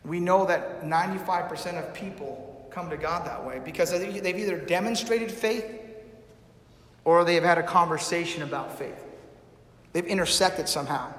we 0.04 0.20
know 0.20 0.46
that 0.46 0.82
95% 0.82 1.78
of 1.78 1.94
people 1.94 2.68
come 2.70 2.90
to 2.90 2.96
God 2.96 3.26
that 3.26 3.44
way 3.44 3.60
because 3.64 3.90
they've 3.90 4.26
either 4.26 4.58
demonstrated 4.58 5.30
faith 5.30 5.66
or 7.04 7.24
they've 7.24 7.42
had 7.42 7.58
a 7.58 7.62
conversation 7.62 8.42
about 8.42 8.78
faith. 8.78 9.04
They've 9.92 10.06
intersected 10.06 10.68
somehow. 10.68 11.12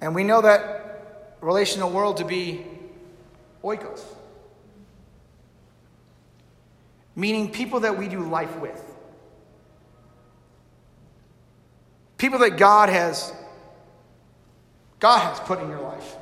And 0.00 0.14
we 0.14 0.24
know 0.24 0.42
that 0.42 1.36
relational 1.40 1.90
world 1.90 2.18
to 2.18 2.24
be 2.24 2.64
oikos, 3.64 4.02
meaning 7.16 7.50
people 7.50 7.80
that 7.80 7.96
we 7.96 8.08
do 8.08 8.20
life 8.20 8.56
with. 8.58 8.84
People 12.18 12.38
that 12.40 12.56
God 12.56 12.88
has 12.88 13.32
God 15.00 15.18
has 15.18 15.40
put 15.40 15.60
in 15.60 15.68
your 15.68 15.80
life. 15.80 16.16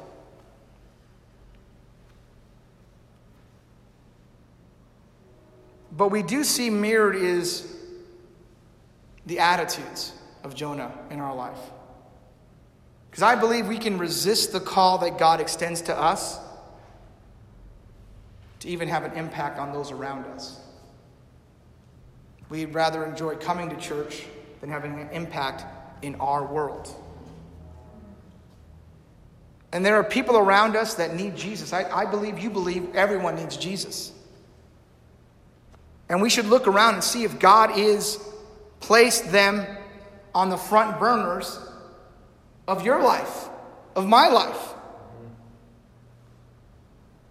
But 5.92 6.09
we 6.09 6.22
do 6.22 6.44
see 6.44 6.70
mirrored 6.70 7.16
is 7.16 7.76
the 9.26 9.38
attitudes 9.38 10.12
of 10.44 10.55
Jonah 10.55 10.92
in 11.11 11.20
our 11.20 11.35
life. 11.35 11.59
Because 13.11 13.22
I 13.22 13.35
believe 13.35 13.66
we 13.66 13.79
can 13.79 13.98
resist 13.98 14.53
the 14.53 14.61
call 14.61 14.98
that 14.98 15.18
God 15.18 15.40
extends 15.40 15.83
to 15.83 15.98
us 15.98 16.38
to 18.61 18.68
even 18.68 18.88
have 18.88 19.05
an 19.05 19.12
impact 19.12 19.59
on 19.59 19.72
those 19.72 19.90
around 19.90 20.26
us. 20.26 20.61
We'd 22.48 22.74
rather 22.74 23.05
enjoy 23.05 23.37
coming 23.37 23.70
to 23.70 23.76
church 23.76 24.24
than 24.61 24.70
having 24.70 25.00
an 25.00 25.09
impact 25.11 25.64
in 26.05 26.14
our 26.16 26.44
world. 26.44 26.94
And 29.72 29.85
there 29.85 29.96
are 29.96 30.05
people 30.05 30.37
around 30.37 30.76
us 30.76 30.94
that 30.94 31.14
need 31.14 31.37
Jesus. 31.37 31.72
I, 31.72 31.85
I 31.85 32.05
believe 32.05 32.38
you 32.38 32.50
believe 32.50 32.94
everyone 32.94 33.37
needs 33.37 33.57
Jesus. 33.57 34.12
And 36.11 36.20
we 36.20 36.29
should 36.29 36.46
look 36.46 36.66
around 36.66 36.94
and 36.94 37.05
see 37.05 37.23
if 37.23 37.38
God 37.38 37.79
is 37.79 38.18
placed 38.81 39.31
them 39.31 39.64
on 40.35 40.51
the 40.51 40.57
front 40.57 40.99
burners 40.99 41.59
of 42.66 42.85
your 42.85 43.01
life, 43.01 43.49
of 43.94 44.09
my 44.09 44.29
life. 44.29 44.75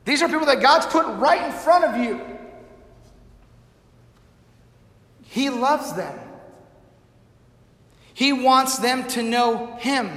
These 0.05 0.21
are 0.21 0.29
people 0.29 0.45
that 0.45 0.61
God's 0.61 0.85
put 0.85 1.05
right 1.17 1.45
in 1.45 1.51
front 1.51 1.83
of 1.83 1.97
you. 2.01 2.21
He 5.23 5.49
loves 5.49 5.93
them. 5.93 6.17
He 8.13 8.31
wants 8.31 8.77
them 8.77 9.05
to 9.09 9.21
know 9.21 9.75
Him. 9.75 10.09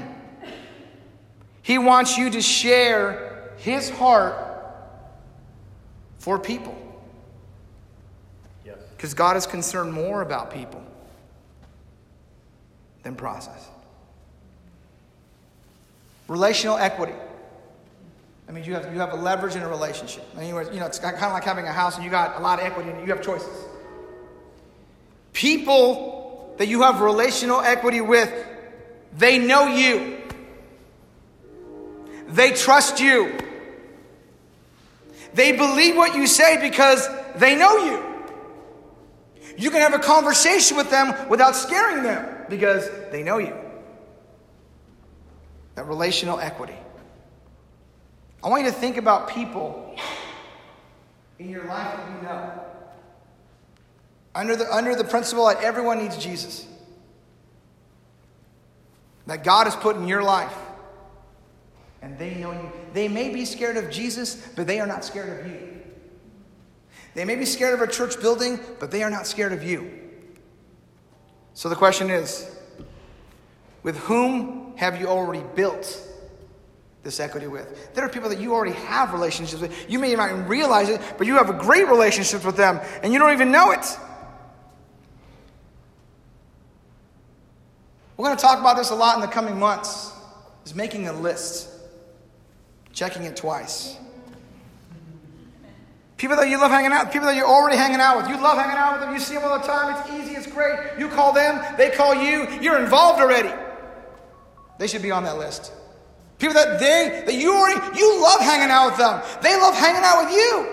He 1.63 1.79
wants 1.79 2.17
you 2.17 2.31
to 2.31 2.41
share 2.41 3.53
His 3.59 3.91
heart 3.91 4.37
for 6.19 6.39
people. 6.39 6.82
Because 9.03 9.15
God 9.15 9.37
is 9.37 9.49
concerned 9.49 9.93
more 9.93 10.23
about 10.23 10.53
people 10.53 10.81
than 13.03 13.17
process. 13.17 13.69
Relational 16.29 16.79
equity. 16.79 17.15
I 18.49 18.53
mean, 18.53 18.63
you 18.63 18.75
have, 18.75 18.95
you 18.95 19.01
have 19.01 19.13
a 19.13 19.17
leverage 19.17 19.57
in 19.57 19.63
a 19.63 19.69
relationship. 19.69 20.23
I 20.37 20.43
mean, 20.43 20.51
you 20.51 20.79
know, 20.79 20.87
it's 20.87 21.01
kind 21.01 21.17
of 21.17 21.33
like 21.33 21.43
having 21.43 21.67
a 21.67 21.73
house 21.73 21.97
and 21.97 22.05
you 22.05 22.13
got 22.13 22.39
a 22.39 22.41
lot 22.45 22.61
of 22.61 22.65
equity 22.65 22.91
and 22.91 23.01
you 23.01 23.13
have 23.13 23.21
choices. 23.25 23.49
People 25.33 26.55
that 26.59 26.69
you 26.69 26.83
have 26.83 27.01
relational 27.01 27.61
equity 27.61 28.01
with, 28.01 28.33
they 29.19 29.37
know 29.37 29.67
you. 29.67 30.19
They 32.29 32.53
trust 32.53 33.01
you. 33.01 33.37
They 35.35 35.57
believe 35.57 35.97
what 35.97 36.15
you 36.15 36.29
say 36.29 36.61
because 36.61 37.09
they 37.35 37.57
know 37.57 37.79
you. 37.79 38.12
You 39.57 39.71
can 39.71 39.81
have 39.81 39.95
a 39.95 39.99
conversation 39.99 40.77
with 40.77 40.91
them 40.91 41.29
without 41.29 41.57
scaring 41.57 42.03
them 42.03 42.47
because 42.49 42.89
they 43.11 43.23
know 43.23 43.39
you. 43.39 43.55
That 45.75 45.87
relational 45.87 46.39
equity. 46.39 46.77
I 48.43 48.49
want 48.49 48.65
you 48.65 48.71
to 48.71 48.77
think 48.77 48.97
about 48.97 49.31
people 49.31 49.97
in 51.39 51.49
your 51.49 51.65
life 51.65 51.97
that 51.97 52.11
you 52.11 52.23
know. 52.23 52.61
Under 54.35 54.57
the, 54.57 54.73
under 54.75 54.95
the 54.95 55.05
principle 55.05 55.47
that 55.47 55.63
everyone 55.63 55.99
needs 55.99 56.17
Jesus. 56.17 56.67
That 59.27 59.45
God 59.45 59.65
has 59.65 59.77
put 59.77 59.97
in 59.97 60.09
your 60.09 60.23
life. 60.23 60.57
And 62.01 62.19
they 62.19 62.35
know 62.35 62.53
you. 62.53 62.73
They 62.93 63.09
may 63.09 63.29
be 63.29 63.45
scared 63.45 63.77
of 63.77 63.91
Jesus, 63.91 64.35
but 64.57 64.67
they 64.67 64.81
are 64.81 64.87
not 64.87 65.05
scared 65.05 65.41
of 65.41 65.47
you. 65.47 65.82
They 67.15 67.25
may 67.25 67.37
be 67.37 67.45
scared 67.45 67.75
of 67.75 67.81
a 67.87 67.91
church 67.91 68.21
building, 68.21 68.59
but 68.81 68.91
they 68.91 69.03
are 69.03 69.11
not 69.11 69.27
scared 69.27 69.53
of 69.53 69.63
you. 69.63 69.91
So 71.55 71.69
the 71.69 71.77
question 71.77 72.11
is 72.11 72.51
with 73.83 73.99
whom 73.99 74.77
have 74.77 75.01
you 75.01 75.09
already 75.09 75.45
built 75.55 76.01
this 77.03 77.21
equity 77.21 77.49
with? 77.49 77.95
There 77.95 78.05
are 78.05 78.09
people 78.09 78.31
that 78.31 78.39
you 78.39 78.55
already 78.55 78.73
have 78.73 79.13
relationships 79.13 79.61
with. 79.61 79.91
You 79.91 79.99
may 79.99 80.15
not 80.15 80.31
even 80.31 80.47
realize 80.47 80.89
it, 80.89 81.01
but 81.19 81.27
you 81.27 81.35
have 81.35 81.51
a 81.51 81.55
great 81.55 81.89
relationship 81.89 82.45
with 82.45 82.57
them, 82.57 82.81
and 83.03 83.13
you 83.13 83.19
don't 83.19 83.33
even 83.33 83.51
know 83.51 83.73
it. 83.73 83.85
We're 88.17 88.27
going 88.27 88.37
to 88.37 88.43
talk 88.43 88.61
about 88.61 88.77
this 88.77 88.91
a 88.91 88.95
lot 88.95 89.17
in 89.17 89.21
the 89.21 89.27
coming 89.27 89.59
months. 89.59 90.13
Is 90.65 90.77
making 90.77 91.09
a 91.09 91.13
list, 91.13 91.69
checking 92.93 93.25
it 93.25 93.35
twice. 93.35 93.97
People 96.23 96.37
that 96.37 96.49
you 96.49 96.57
love 96.57 96.71
hanging 96.71 96.93
out, 96.93 97.11
people 97.11 97.27
that 97.27 97.35
you're 97.35 97.49
already 97.49 97.77
hanging 97.77 97.99
out 97.99 98.17
with. 98.17 98.29
You 98.29 98.41
love 98.41 98.57
hanging 98.57 98.77
out 98.77 98.93
with 98.93 99.01
them. 99.01 99.13
You 99.13 99.19
see 99.19 99.35
them 99.35 99.43
all 99.43 99.59
the 99.59 99.67
time. 99.67 99.97
It's 99.97 100.09
easy. 100.09 100.37
It's 100.37 100.47
great. 100.47 100.97
You 100.97 101.09
call 101.09 101.33
them. 101.33 101.61
They 101.77 101.91
call 101.91 102.15
you. 102.15 102.49
You're 102.61 102.79
involved 102.79 103.21
already. 103.21 103.51
They 104.79 104.87
should 104.87 105.03
be 105.03 105.11
on 105.11 105.25
that 105.25 105.37
list. 105.37 105.73
People 106.39 106.55
that 106.55 106.79
they 106.79 107.25
that 107.27 107.35
you 107.35 107.53
already 107.53 107.99
you 107.99 108.23
love 108.23 108.41
hanging 108.41 108.71
out 108.71 108.91
with 108.91 108.99
them. 108.99 109.21
They 109.43 109.57
love 109.57 109.75
hanging 109.75 110.03
out 110.05 110.25
with 110.25 110.33
you. 110.33 110.69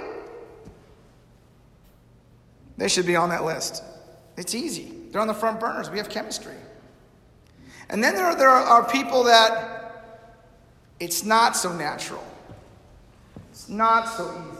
They 2.77 2.88
should 2.88 3.07
be 3.07 3.15
on 3.15 3.29
that 3.29 3.43
list. 3.43 3.83
It's 4.38 4.53
easy. 4.53 4.93
They're 5.09 5.19
on 5.19 5.27
the 5.27 5.33
front 5.33 5.59
burners. 5.59 5.89
We 5.89 5.97
have 5.97 6.09
chemistry. 6.09 6.57
And 7.89 8.03
then 8.03 8.13
there 8.13 8.27
are, 8.27 8.35
there 8.35 8.49
are 8.51 8.88
people 8.88 9.23
that 9.23 10.21
it's 10.99 11.23
not 11.23 11.55
so 11.57 11.73
natural. 11.73 12.23
It's 13.49 13.67
not 13.67 14.07
so 14.07 14.31
easy. 14.31 14.59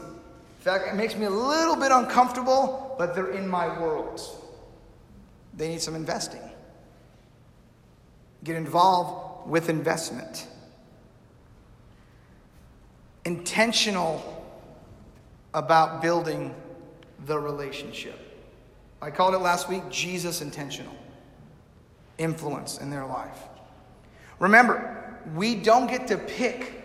In 0.60 0.64
fact, 0.64 0.88
it 0.88 0.94
makes 0.94 1.16
me 1.16 1.24
a 1.24 1.30
little 1.30 1.74
bit 1.74 1.90
uncomfortable, 1.90 2.94
but 2.98 3.14
they're 3.14 3.30
in 3.30 3.48
my 3.48 3.80
world. 3.80 4.20
They 5.56 5.68
need 5.68 5.80
some 5.80 5.94
investing. 5.94 6.42
Get 8.44 8.56
involved 8.56 9.48
with 9.48 9.70
investment. 9.70 10.46
Intentional 13.24 14.44
about 15.54 16.02
building 16.02 16.54
the 17.24 17.38
relationship. 17.38 18.18
I 19.00 19.10
called 19.10 19.32
it 19.32 19.38
last 19.38 19.70
week 19.70 19.88
Jesus 19.88 20.42
intentional 20.42 20.94
influence 22.18 22.76
in 22.76 22.90
their 22.90 23.06
life. 23.06 23.38
Remember, 24.38 25.18
we 25.34 25.54
don't 25.54 25.86
get 25.86 26.06
to 26.08 26.18
pick 26.18 26.84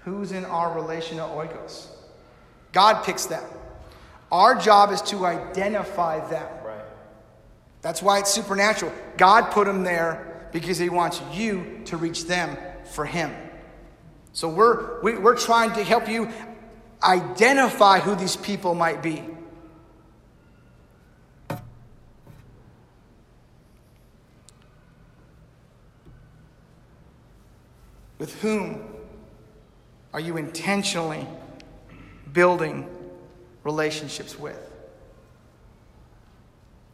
who's 0.00 0.32
in 0.32 0.44
our 0.44 0.74
relational 0.74 1.30
oikos. 1.36 1.90
God 2.78 3.02
picks 3.02 3.26
them. 3.26 3.42
Our 4.30 4.54
job 4.54 4.92
is 4.92 5.02
to 5.10 5.26
identify 5.26 6.24
them. 6.28 6.46
Right. 6.64 6.78
That's 7.82 8.00
why 8.00 8.20
it's 8.20 8.32
supernatural. 8.32 8.92
God 9.16 9.50
put 9.50 9.66
them 9.66 9.82
there 9.82 10.48
because 10.52 10.78
He 10.78 10.88
wants 10.88 11.20
you 11.32 11.80
to 11.86 11.96
reach 11.96 12.26
them 12.26 12.56
for 12.92 13.04
Him. 13.04 13.34
So 14.32 14.48
we're, 14.48 15.00
we, 15.00 15.14
are 15.14 15.20
we 15.20 15.32
are 15.32 15.34
trying 15.34 15.72
to 15.72 15.82
help 15.82 16.08
you 16.08 16.30
identify 17.02 17.98
who 17.98 18.14
these 18.14 18.36
people 18.36 18.76
might 18.76 19.02
be. 19.02 19.24
With 28.20 28.40
whom 28.40 28.84
are 30.14 30.20
you 30.20 30.36
intentionally 30.36 31.26
building 32.38 32.88
relationships 33.64 34.38
with? 34.38 34.60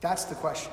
That's 0.00 0.24
the 0.24 0.34
question. 0.34 0.72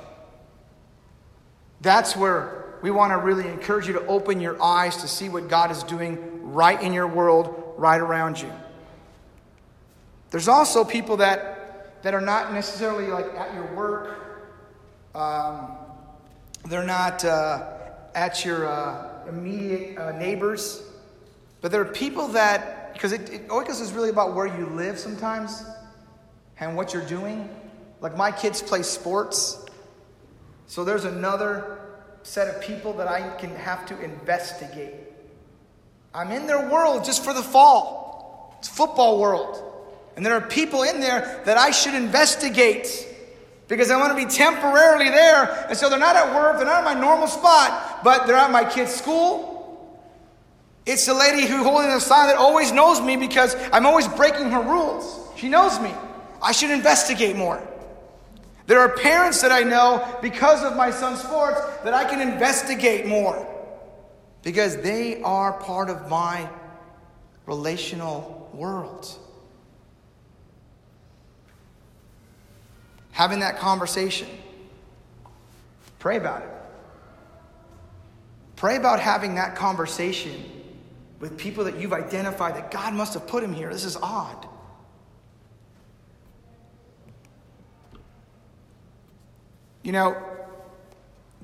That's 1.81 2.15
where 2.15 2.77
we 2.81 2.89
want 2.89 3.12
to 3.12 3.17
really 3.17 3.49
encourage 3.49 3.88
you 3.88 3.93
to 3.95 4.05
open 4.05 4.39
your 4.39 4.63
eyes 4.63 4.95
to 5.01 5.10
see 5.10 5.27
what 5.27 5.49
God 5.49 5.71
is 5.71 5.84
doing 5.84 6.53
right 6.53 6.81
in 6.81 6.93
your 6.93 7.05
world, 7.05 7.73
right 7.75 7.99
around 7.99 8.39
you. 8.39 8.49
There's 10.29 10.47
also 10.47 10.86
people 10.86 11.17
that, 11.17 12.01
that 12.03 12.13
are 12.13 12.21
not 12.21 12.53
necessarily 12.53 13.07
like 13.07 13.25
at 13.36 13.53
your 13.53 13.75
work. 13.75 14.05
Um, 15.13 15.75
they're 16.69 16.86
not 16.86 17.25
uh, 17.25 17.73
at 18.15 18.45
your 18.45 18.69
uh, 18.69 19.27
immediate 19.27 19.97
uh, 19.97 20.13
neighbors. 20.13 20.81
But 21.60 21.73
there 21.73 21.81
are 21.81 21.93
people 22.05 22.29
that, 22.29 22.81
because 22.93 23.12
it, 23.12 23.30
it, 23.30 23.47
Oikos 23.47 23.82
is 23.82 23.93
really 23.93 24.10
about 24.10 24.36
where 24.36 24.47
you 24.47 24.67
live 24.67 24.99
sometimes 24.99 25.63
and 26.60 26.75
what 26.75 26.93
you're 26.93 27.06
doing. 27.06 27.49
Like 27.99 28.17
my 28.17 28.32
kids 28.32 28.62
play 28.62 28.84
sports. 28.84 29.65
So 30.67 30.84
there's 30.84 31.06
another 31.06 31.80
set 32.23 32.54
of 32.54 32.62
people 32.62 32.93
that 32.93 33.08
I 33.08 33.36
can 33.38 33.56
have 33.56 33.86
to 33.88 33.99
investigate. 34.01 34.93
I'm 36.13 36.32
in 36.32 36.45
their 36.45 36.69
world 36.69 37.04
just 37.04 37.23
for 37.23 37.34
the 37.34 37.41
fall. 37.41 38.56
It's 38.60 38.67
football 38.67 39.19
world. 39.19 39.71
And 40.15 40.25
there 40.25 40.34
are 40.34 40.41
people 40.41 40.84
in 40.84 40.99
there 40.99 41.41
that 41.45 41.58
I 41.58 41.71
should 41.71 41.95
investigate 41.95 43.08
because 43.67 43.89
I 43.89 43.97
want 43.97 44.17
to 44.17 44.25
be 44.25 44.30
temporarily 44.30 45.10
there. 45.10 45.65
And 45.69 45.77
so 45.77 45.89
they're 45.89 45.97
not 45.97 46.15
at 46.15 46.36
work, 46.36 46.58
they're 46.58 46.65
not 46.65 46.86
at 46.86 46.95
my 46.95 46.99
normal 46.99 47.27
spot, 47.27 48.04
but 48.04 48.27
they're 48.27 48.36
at 48.36 48.51
my 48.51 48.65
kid's 48.65 48.93
school. 48.93 49.51
It's 50.86 51.06
the 51.06 51.13
lady 51.13 51.46
who 51.46 51.63
holding 51.63 51.91
the 51.91 52.00
sign 52.00 52.28
that 52.28 52.38
always 52.38 52.72
knows 52.72 53.00
me 53.02 53.17
because 53.17 53.56
I'm 53.72 53.86
always 53.86 54.08
breaking 54.08 54.50
her 54.52 54.62
rules. 54.62 55.30
She 55.38 55.48
knows 55.48 55.80
me. 55.80 55.91
I 56.41 56.52
should 56.52 56.72
investigate 56.72 57.36
more. 57.36 57.62
There 58.67 58.80
are 58.80 58.89
parents 58.89 59.41
that 59.41 59.52
I 59.52 59.62
know 59.62 60.17
because 60.22 60.63
of 60.63 60.76
my 60.76 60.91
son's 60.91 61.22
sports 61.22 61.60
that 61.84 61.94
I 61.94 62.06
can 62.06 62.22
investigate 62.22 63.06
more 63.06 63.48
because 64.44 64.78
they 64.78 65.22
are 65.22 65.54
part 65.54 65.89
of 65.89 66.10
my 66.10 66.50
relational 67.46 68.50
world. 68.54 69.08
having 73.12 73.41
that 73.41 73.60
conversation. 73.60 74.28
Pray 76.00 76.17
about 76.17 76.41
it. 76.41 76.50
Pray 78.56 78.78
about 78.78 79.00
having 79.00 79.36
that 79.36 79.56
conversation 79.56 80.44
with 81.21 81.38
people 81.38 81.63
that 81.63 81.77
you've 81.77 81.93
identified 81.93 82.55
that 82.55 82.69
God 82.69 82.93
must 82.93 83.13
have 83.13 83.25
put 83.27 83.41
him 83.43 83.53
here. 83.53 83.71
This 83.71 83.86
is 83.86 83.95
odd. 83.95 84.47
You 89.84 89.93
know, 89.93 90.21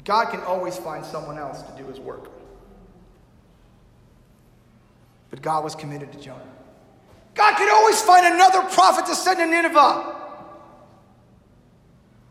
God 0.04 0.32
can 0.32 0.42
always 0.42 0.76
find 0.78 1.06
someone 1.06 1.38
else 1.38 1.62
to 1.62 1.72
do 1.82 1.88
his 1.88 2.00
work. 2.00 2.30
But 5.30 5.42
God 5.42 5.64
was 5.64 5.76
committed 5.76 6.12
to 6.12 6.20
Jonah. 6.20 6.42
God 7.36 7.56
could 7.56 7.70
always 7.70 8.02
find 8.02 8.34
another 8.34 8.64
prophet 8.64 9.06
to 9.06 9.16
send 9.16 9.38
to 9.38 9.46
Nineveh 9.46 10.18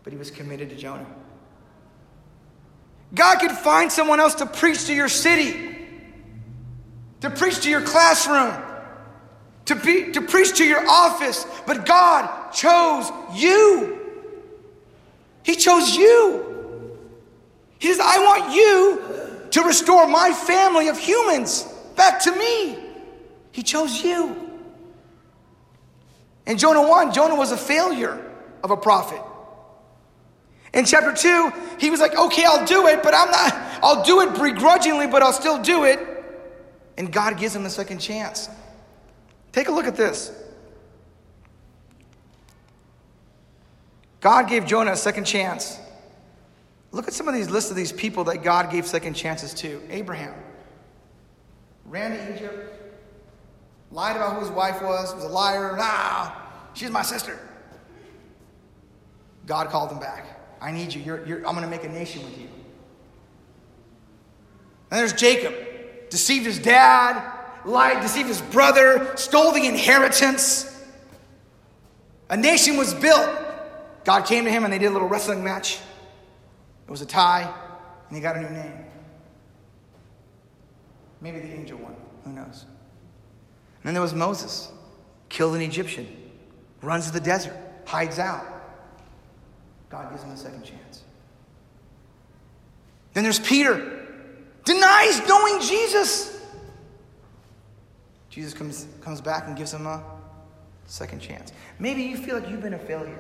but 0.07 0.13
he 0.13 0.19
was 0.21 0.31
committed 0.31 0.71
to 0.71 0.77
Jonah. 0.77 1.05
God 3.13 3.41
could 3.41 3.51
find 3.51 3.91
someone 3.91 4.21
else 4.21 4.37
to 4.37 4.47
preach 4.47 4.87
to 4.87 4.95
your 4.95 5.09
city, 5.09 5.76
to 7.21 7.31
preach 7.31 7.61
to 7.61 7.71
your 7.71 7.83
classroom, 7.83 8.55
to, 9.67 9.75
be, 9.75 10.13
to 10.13 10.21
preach 10.23 10.57
to 10.59 10.65
your 10.65 10.87
office, 10.89 11.47
but 11.67 11.87
God 11.87 12.53
chose 12.53 13.11
you. 13.35 13.99
He 15.43 15.55
chose 15.55 15.95
you. 15.95 16.97
He 17.79 17.89
says, 17.89 18.01
I 18.01 18.19
want 18.19 18.55
you 18.55 19.51
to 19.51 19.63
restore 19.63 20.07
my 20.07 20.33
family 20.33 20.89
of 20.89 20.99
humans 20.99 21.63
back 21.95 22.21
to 22.23 22.33
me. 22.33 22.79
He 23.53 23.63
chose 23.63 24.03
you. 24.03 24.37
In 26.47 26.59
Jonah 26.59 26.87
1, 26.87 27.13
Jonah 27.13 27.35
was 27.35 27.53
a 27.53 27.57
failure 27.57 28.23
of 28.63 28.71
a 28.71 28.77
prophet. 28.77 29.21
In 30.73 30.85
chapter 30.85 31.13
2, 31.13 31.53
he 31.79 31.91
was 31.91 32.01
like, 32.01 32.17
okay, 32.17 32.45
I'll 32.45 32.67
do 32.67 32.87
it, 32.87 33.03
but 33.03 33.15
I'm 33.15 33.31
not, 33.31 33.53
I'll 33.83 34.05
do 34.05 34.21
it 34.21 34.39
begrudgingly, 34.39 35.07
but 35.07 35.23
I'll 35.23 35.33
still 35.33 35.63
do 35.63 35.85
it. 35.85 36.16
And 36.97 37.13
God 37.13 37.39
gives 37.39 37.55
him 37.55 37.67
a 37.67 37.71
second 37.71 37.99
chance. 37.99 38.49
Take 39.53 39.69
a 39.69 39.73
look 39.73 39.87
at 39.87 39.97
this. 39.97 40.33
God 44.21 44.49
gave 44.49 44.67
Jonah 44.67 44.93
a 44.93 44.97
second 44.97 45.25
chance. 45.25 45.79
Look 46.93 47.07
at 47.07 47.15
some 47.15 47.29
of 47.29 47.35
these 47.35 47.51
lists 47.51 47.71
of 47.71 47.77
these 47.77 47.93
people 47.93 48.25
that 48.25 48.43
God 48.43 48.71
gave 48.71 48.87
second 48.87 49.15
chances 49.15 49.53
to. 49.55 49.83
Abraham 49.91 50.35
ran 51.85 52.11
to 52.11 52.35
Egypt, 52.35 52.73
lied 53.91 54.17
about 54.17 54.35
who 54.35 54.41
his 54.41 54.51
wife 54.51 54.83
was, 54.83 55.15
was 55.15 55.25
a 55.25 55.29
liar. 55.29 55.77
Nah, 55.77 56.33
she's 56.75 56.91
my 56.91 57.03
sister. 57.03 57.39
God 59.47 59.69
called 59.69 59.93
him 59.93 60.01
back. 60.01 60.25
I 60.61 60.73
need 60.73 60.93
you. 60.93 61.03
You're, 61.03 61.27
you're, 61.27 61.47
I'm 61.47 61.55
going 61.55 61.63
to 61.63 61.71
make 61.71 61.85
a 61.85 61.89
nation 61.89 62.25
with 62.25 62.39
you. 62.39 62.49
And 64.91 65.01
there's 65.01 65.13
Jacob, 65.13 65.55
deceived 66.17 66.47
his 66.47 66.59
dad, 66.59 67.23
lied, 67.67 68.01
deceived 68.01 68.29
his 68.29 68.41
brother, 68.41 69.15
stole 69.17 69.53
the 69.53 69.67
inheritance. 69.67 70.65
A 72.31 72.37
nation 72.39 72.79
was 72.79 72.95
built. 72.95 73.29
God 74.07 74.23
came 74.23 74.47
to 74.47 74.51
him 74.51 74.65
and 74.65 74.73
they 74.73 74.79
did 74.79 74.87
a 74.87 74.91
little 74.93 75.09
wrestling 75.09 75.45
match. 75.45 75.79
It 76.87 76.91
was 76.91 77.03
a 77.03 77.07
tie, 77.07 77.53
and 78.09 78.17
he 78.17 78.23
got 78.23 78.35
a 78.37 78.41
new 78.41 78.49
name. 78.49 78.87
Maybe 81.21 81.41
the 81.41 81.53
angel 81.53 81.77
one. 81.77 81.97
Who 82.25 82.33
knows? 82.33 82.65
And 82.65 83.85
then 83.85 83.93
there 83.93 84.03
was 84.03 84.15
Moses, 84.15 84.73
killed 85.29 85.55
an 85.55 85.61
Egyptian, 85.61 86.07
runs 86.81 87.09
to 87.09 87.13
the 87.13 87.21
desert, 87.21 87.57
hides 87.85 88.19
out. 88.19 88.47
God 89.91 90.09
gives 90.11 90.23
him 90.23 90.31
a 90.31 90.37
second 90.39 90.65
chance. 90.65 91.03
Then 93.13 93.23
there's 93.23 93.39
Peter, 93.39 93.96
denies 94.67 95.27
knowing 95.27 95.61
Jesus. 95.61 96.45
Jesus 98.29 98.53
comes, 98.53 98.87
comes 99.01 99.23
back 99.23 99.47
and 99.47 99.57
gives 99.57 99.73
him 99.73 99.87
a 99.87 100.05
second 100.85 101.21
chance. 101.21 101.53
Maybe 101.79 102.03
you 102.03 102.19
feel 102.19 102.39
like 102.39 102.51
you've 102.51 102.61
been 102.61 102.75
a 102.75 102.79
failure. 102.79 103.19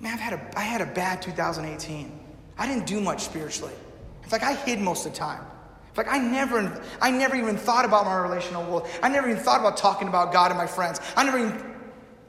Man, 0.00 0.12
I've 0.12 0.20
had 0.20 0.34
a, 0.34 0.58
I 0.58 0.60
had 0.60 0.82
a 0.82 0.86
bad 0.86 1.22
2018. 1.22 2.20
I 2.58 2.66
didn't 2.66 2.86
do 2.86 3.00
much 3.00 3.22
spiritually. 3.22 3.72
In 4.22 4.28
fact, 4.28 4.44
I 4.44 4.54
hid 4.54 4.80
most 4.80 5.06
of 5.06 5.12
the 5.12 5.18
time. 5.18 5.40
In 5.40 5.94
Like 5.96 6.08
I 6.08 6.18
never, 6.18 6.82
I 7.00 7.10
never 7.10 7.36
even 7.36 7.56
thought 7.56 7.84
about 7.84 8.04
my 8.04 8.16
relational 8.16 8.64
world. 8.64 8.86
I 9.02 9.08
never 9.08 9.30
even 9.30 9.42
thought 9.42 9.60
about 9.60 9.76
talking 9.76 10.08
about 10.08 10.32
God 10.32 10.50
and 10.50 10.58
my 10.58 10.66
friends. 10.66 11.00
I 11.16 11.24
never 11.24 11.38
even. 11.38 11.74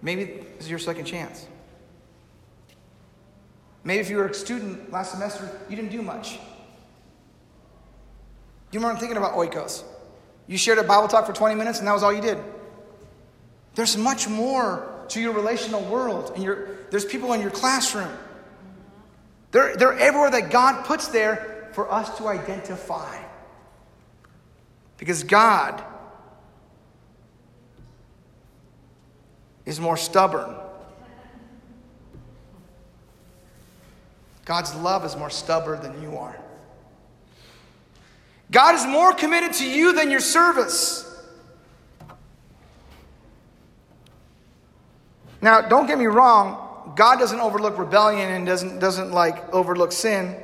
Maybe 0.02 0.24
this 0.24 0.62
is 0.66 0.70
your 0.70 0.80
second 0.80 1.06
chance. 1.06 1.46
Maybe 3.84 4.00
if 4.00 4.10
you 4.10 4.18
were 4.18 4.28
a 4.28 4.34
student 4.34 4.92
last 4.92 5.12
semester, 5.12 5.50
you 5.70 5.76
didn't 5.76 5.92
do 5.92 6.02
much. 6.02 6.40
You 8.72 8.80
weren't 8.80 9.00
thinking 9.00 9.18
about 9.18 9.36
oikos. 9.36 9.84
You 10.48 10.58
shared 10.58 10.78
a 10.78 10.84
Bible 10.84 11.08
talk 11.08 11.26
for 11.26 11.34
20 11.34 11.56
minutes 11.56 11.80
and 11.80 11.88
that 11.88 11.94
was 11.94 12.04
all 12.04 12.14
you 12.14 12.22
did. 12.22 12.38
There's 13.76 13.98
much 13.98 14.28
more 14.28 15.06
to 15.10 15.22
your 15.22 15.34
relational 15.34 15.82
world. 15.84 16.32
And 16.36 16.44
your, 16.44 16.78
there's 16.92 17.06
people 17.06 17.34
in 17.34 17.42
your 17.42 17.52
classroom. 17.52 18.12
They're, 19.52 19.76
they're 19.76 19.98
everywhere 19.98 20.32
that 20.32 20.52
God 20.52 20.86
puts 20.86 21.08
there 21.08 21.70
for 21.74 21.92
us 21.92 22.18
to 22.18 22.28
identify. 22.28 23.24
Because 24.98 25.24
God 25.24 25.84
is 29.66 29.80
more 29.80 29.98
stubborn. 29.98 30.56
God's 34.46 34.74
love 34.76 35.06
is 35.06 35.16
more 35.16 35.30
stubborn 35.30 35.82
than 35.82 36.02
you 36.02 36.18
are. 36.18 36.40
God 38.52 38.76
is 38.76 38.86
more 38.86 39.14
committed 39.14 39.54
to 39.54 39.70
you 39.70 39.94
than 39.94 40.10
your 40.10 40.20
service. 40.20 41.06
Now, 45.42 45.62
don't 45.62 45.88
get 45.88 45.98
me 45.98 46.08
wrong, 46.08 46.94
God 46.96 47.18
doesn't 47.20 47.40
overlook 47.40 47.78
rebellion 47.78 48.30
and 48.30 48.46
doesn't, 48.46 48.80
doesn't 48.80 49.12
like 49.12 49.54
overlook 49.54 49.92
sin. 49.92 50.36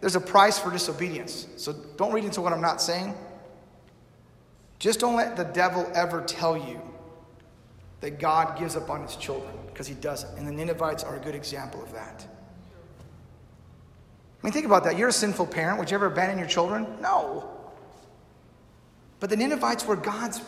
There's 0.00 0.16
a 0.16 0.20
price 0.20 0.58
for 0.58 0.70
disobedience. 0.70 1.46
So 1.56 1.72
don't 1.96 2.12
read 2.12 2.24
into 2.24 2.40
what 2.40 2.52
I'm 2.52 2.60
not 2.60 2.82
saying. 2.82 3.14
Just 4.78 4.98
don't 4.98 5.14
let 5.14 5.36
the 5.36 5.44
devil 5.44 5.88
ever 5.94 6.22
tell 6.22 6.56
you 6.56 6.80
that 8.00 8.18
God 8.18 8.58
gives 8.58 8.74
up 8.74 8.90
on 8.90 9.00
his 9.02 9.14
children, 9.14 9.54
because 9.68 9.86
he 9.86 9.94
doesn't. 9.94 10.36
And 10.36 10.46
the 10.46 10.52
Ninevites 10.52 11.04
are 11.04 11.14
a 11.14 11.20
good 11.20 11.36
example 11.36 11.80
of 11.80 11.92
that. 11.92 12.26
I 14.42 14.44
mean, 14.46 14.52
think 14.52 14.66
about 14.66 14.82
that. 14.84 14.98
You're 14.98 15.10
a 15.10 15.12
sinful 15.12 15.46
parent. 15.46 15.78
Would 15.78 15.88
you 15.88 15.94
ever 15.94 16.06
abandon 16.06 16.36
your 16.36 16.48
children? 16.48 16.84
No. 17.00 17.48
But 19.22 19.30
the 19.30 19.36
Ninevites 19.36 19.86
were 19.86 19.94
God's, 19.94 20.40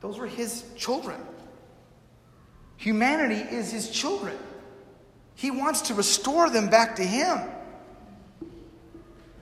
those 0.00 0.16
were 0.18 0.26
his 0.26 0.64
children. 0.76 1.20
Humanity 2.78 3.34
is 3.34 3.70
his 3.70 3.90
children. 3.90 4.34
He 5.34 5.50
wants 5.50 5.82
to 5.82 5.94
restore 5.94 6.48
them 6.48 6.70
back 6.70 6.96
to 6.96 7.04
him. 7.04 7.38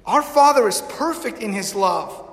Our 0.05 0.21
Father 0.21 0.67
is 0.67 0.83
perfect 0.89 1.39
in 1.39 1.53
his 1.53 1.77
love. 1.77 2.29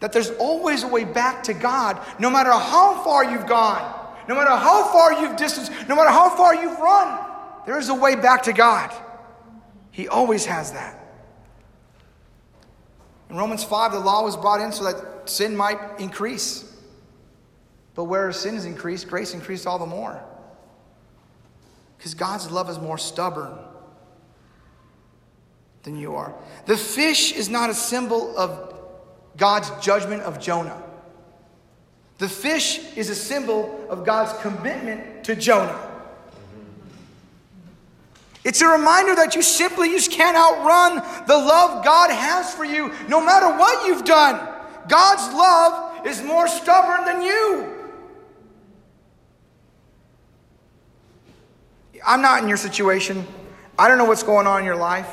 That 0.00 0.14
there's 0.14 0.30
always 0.30 0.82
a 0.82 0.88
way 0.88 1.04
back 1.04 1.42
to 1.42 1.52
God, 1.52 2.00
no 2.18 2.30
matter 2.30 2.50
how 2.50 3.04
far 3.04 3.22
you've 3.22 3.46
gone, 3.46 3.82
no 4.30 4.34
matter 4.34 4.56
how 4.56 4.90
far 4.90 5.12
you've 5.20 5.36
distanced, 5.36 5.72
no 5.90 5.94
matter 5.94 6.08
how 6.08 6.30
far 6.30 6.54
you've 6.54 6.78
run, 6.78 7.22
there 7.66 7.78
is 7.78 7.90
a 7.90 7.94
way 7.94 8.16
back 8.16 8.44
to 8.44 8.54
God. 8.54 8.90
He 9.90 10.08
always 10.08 10.46
has 10.46 10.72
that. 10.72 11.03
In 13.30 13.36
Romans 13.36 13.64
5, 13.64 13.92
the 13.92 13.98
law 13.98 14.22
was 14.22 14.36
brought 14.36 14.60
in 14.60 14.72
so 14.72 14.84
that 14.84 15.28
sin 15.28 15.56
might 15.56 15.78
increase. 15.98 16.70
But 17.94 18.04
where 18.04 18.30
sin 18.32 18.54
is 18.54 18.64
increased, 18.64 19.08
grace 19.08 19.34
increased 19.34 19.66
all 19.66 19.78
the 19.78 19.86
more. 19.86 20.22
Because 21.96 22.14
God's 22.14 22.50
love 22.50 22.68
is 22.68 22.78
more 22.78 22.98
stubborn 22.98 23.56
than 25.84 25.96
you 25.96 26.16
are. 26.16 26.34
The 26.66 26.76
fish 26.76 27.32
is 27.32 27.48
not 27.48 27.70
a 27.70 27.74
symbol 27.74 28.36
of 28.36 28.74
God's 29.36 29.70
judgment 29.84 30.22
of 30.22 30.40
Jonah. 30.40 30.82
The 32.18 32.28
fish 32.28 32.78
is 32.96 33.10
a 33.10 33.14
symbol 33.14 33.86
of 33.88 34.04
God's 34.04 34.38
commitment 34.40 35.24
to 35.24 35.34
Jonah. 35.34 35.93
It's 38.44 38.60
a 38.60 38.68
reminder 38.68 39.14
that 39.16 39.34
you 39.34 39.42
simply 39.42 39.88
just 39.88 40.10
can't 40.10 40.36
outrun 40.36 40.96
the 41.26 41.36
love 41.36 41.82
God 41.84 42.10
has 42.10 42.52
for 42.52 42.64
you, 42.64 42.92
no 43.08 43.24
matter 43.24 43.48
what 43.48 43.86
you've 43.86 44.04
done. 44.04 44.48
God's 44.86 45.34
love 45.34 46.06
is 46.06 46.22
more 46.22 46.46
stubborn 46.46 47.06
than 47.06 47.22
you. 47.22 47.74
I'm 52.06 52.20
not 52.20 52.42
in 52.42 52.48
your 52.48 52.58
situation. 52.58 53.26
I 53.78 53.88
don't 53.88 53.96
know 53.96 54.04
what's 54.04 54.22
going 54.22 54.46
on 54.46 54.60
in 54.60 54.66
your 54.66 54.76
life, 54.76 55.08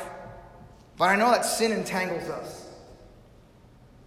but 0.98 1.06
I 1.06 1.16
know 1.16 1.30
that 1.30 1.46
sin 1.46 1.72
entangles 1.72 2.28
us. 2.28 2.68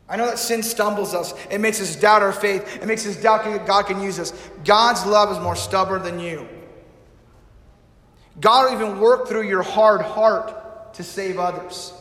I 0.07 0.17
know 0.17 0.27
that 0.27 0.37
sin 0.37 0.61
stumbles 0.61 1.15
us. 1.15 1.33
It 1.49 1.59
makes 1.59 1.81
us 1.81 1.95
doubt 1.95 2.21
our 2.21 2.31
faith. 2.31 2.77
It 2.79 2.85
makes 2.85 3.07
us 3.07 3.15
doubt 3.15 3.43
that 3.45 3.65
God 3.65 3.87
can 3.87 4.01
use 4.01 4.19
us. 4.19 4.33
God's 4.63 5.03
love 5.03 5.31
is 5.31 5.39
more 5.39 5.55
stubborn 5.55 6.03
than 6.03 6.19
you. 6.19 6.47
God 8.39 8.65
will 8.65 8.81
even 8.81 8.99
work 8.99 9.27
through 9.27 9.47
your 9.47 9.63
hard 9.63 10.01
heart 10.01 10.93
to 10.95 11.03
save 11.03 11.39
others. 11.39 11.93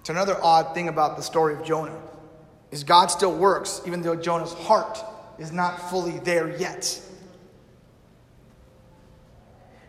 It's 0.00 0.10
another 0.10 0.36
odd 0.42 0.74
thing 0.74 0.88
about 0.88 1.16
the 1.16 1.22
story 1.22 1.54
of 1.54 1.64
Jonah 1.64 2.00
is 2.70 2.82
God 2.82 3.06
still 3.06 3.34
works 3.34 3.82
even 3.86 4.02
though 4.02 4.16
Jonah's 4.16 4.54
heart 4.54 4.98
is 5.38 5.52
not 5.52 5.90
fully 5.90 6.18
there 6.20 6.56
yet. 6.58 7.00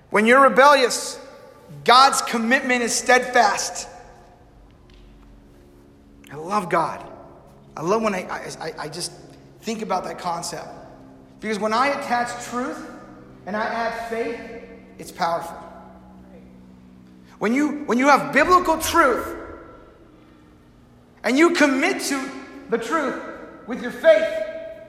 When 0.09 0.25
you're 0.25 0.41
rebellious, 0.41 1.19
God's 1.85 2.21
commitment 2.21 2.83
is 2.83 2.93
steadfast. 2.93 3.87
I 6.31 6.35
love 6.35 6.69
God. 6.69 7.03
I 7.75 7.81
love 7.81 8.03
when 8.03 8.13
I, 8.13 8.27
I, 8.59 8.73
I 8.77 8.89
just 8.89 9.11
think 9.61 9.81
about 9.81 10.03
that 10.03 10.19
concept. 10.19 10.67
Because 11.39 11.57
when 11.57 11.73
I 11.73 11.87
attach 11.87 12.45
truth 12.45 12.92
and 13.45 13.55
I 13.55 13.65
add 13.65 14.09
faith, 14.09 14.39
it's 14.97 15.11
powerful. 15.11 15.57
When 17.39 17.53
you, 17.53 17.83
when 17.85 17.97
you 17.97 18.07
have 18.07 18.31
biblical 18.31 18.77
truth 18.77 19.35
and 21.23 21.37
you 21.37 21.51
commit 21.51 22.01
to 22.03 22.29
the 22.69 22.77
truth 22.77 23.21
with 23.67 23.81
your 23.81 23.91
faith, 23.91 24.27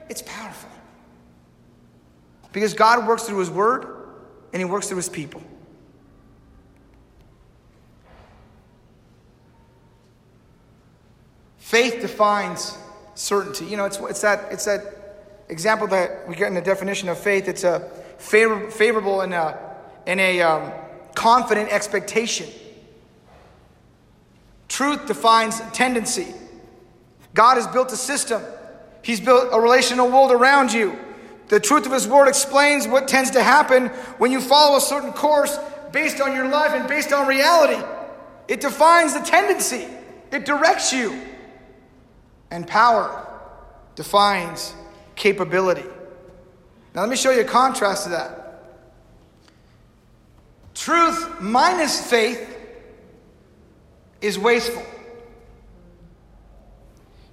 it's 0.09 0.21
powerful. 0.21 0.69
Because 2.53 2.73
God 2.73 3.05
works 3.05 3.23
through 3.23 3.39
His 3.39 3.49
Word 3.49 3.85
and 4.53 4.61
He 4.61 4.65
works 4.65 4.87
through 4.87 4.97
His 4.97 5.09
people. 5.09 5.41
Faith 11.57 11.99
defines 11.99 12.77
certainty. 13.15 13.65
You 13.65 13.75
know, 13.75 13.85
it's, 13.85 13.97
it's, 13.99 14.21
that, 14.21 14.51
it's 14.51 14.63
that 14.63 15.35
example 15.49 15.87
that 15.87 16.25
we 16.27 16.35
get 16.35 16.47
in 16.47 16.53
the 16.53 16.61
definition 16.61 17.09
of 17.09 17.17
faith. 17.17 17.49
It's 17.49 17.65
a 17.65 17.91
favor, 18.17 18.69
favorable 18.71 19.21
and 19.21 19.33
a, 19.33 19.75
and 20.07 20.19
a 20.19 20.41
um, 20.41 20.71
confident 21.15 21.69
expectation. 21.71 22.47
Truth 24.67 25.07
defines 25.07 25.61
tendency. 25.71 26.33
God 27.33 27.55
has 27.55 27.67
built 27.67 27.91
a 27.91 27.97
system, 27.97 28.41
He's 29.01 29.19
built 29.19 29.49
a 29.51 29.59
relational 29.59 30.09
world 30.09 30.31
around 30.31 30.73
you. 30.73 30.97
The 31.47 31.59
truth 31.59 31.85
of 31.85 31.91
His 31.91 32.07
Word 32.07 32.27
explains 32.27 32.87
what 32.87 33.07
tends 33.07 33.31
to 33.31 33.43
happen 33.43 33.87
when 34.17 34.31
you 34.31 34.41
follow 34.41 34.77
a 34.77 34.81
certain 34.81 35.13
course 35.13 35.57
based 35.91 36.19
on 36.19 36.33
your 36.33 36.47
life 36.47 36.71
and 36.71 36.87
based 36.87 37.13
on 37.13 37.27
reality. 37.27 37.81
It 38.47 38.61
defines 38.61 39.13
the 39.13 39.19
tendency, 39.19 39.87
it 40.31 40.45
directs 40.45 40.91
you. 40.91 41.21
And 42.51 42.67
power 42.67 43.27
defines 43.95 44.73
capability. 45.15 45.83
Now, 46.95 47.01
let 47.01 47.09
me 47.09 47.17
show 47.17 47.31
you 47.31 47.41
a 47.41 47.43
contrast 47.43 48.05
to 48.05 48.11
that. 48.11 48.63
Truth 50.73 51.41
minus 51.41 52.09
faith 52.09 52.57
is 54.21 54.39
wasteful. 54.39 54.83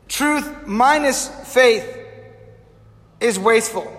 Truth 0.09 0.67
minus 0.67 1.29
faith 1.53 1.87
is 3.21 3.39
wasteful. 3.39 3.91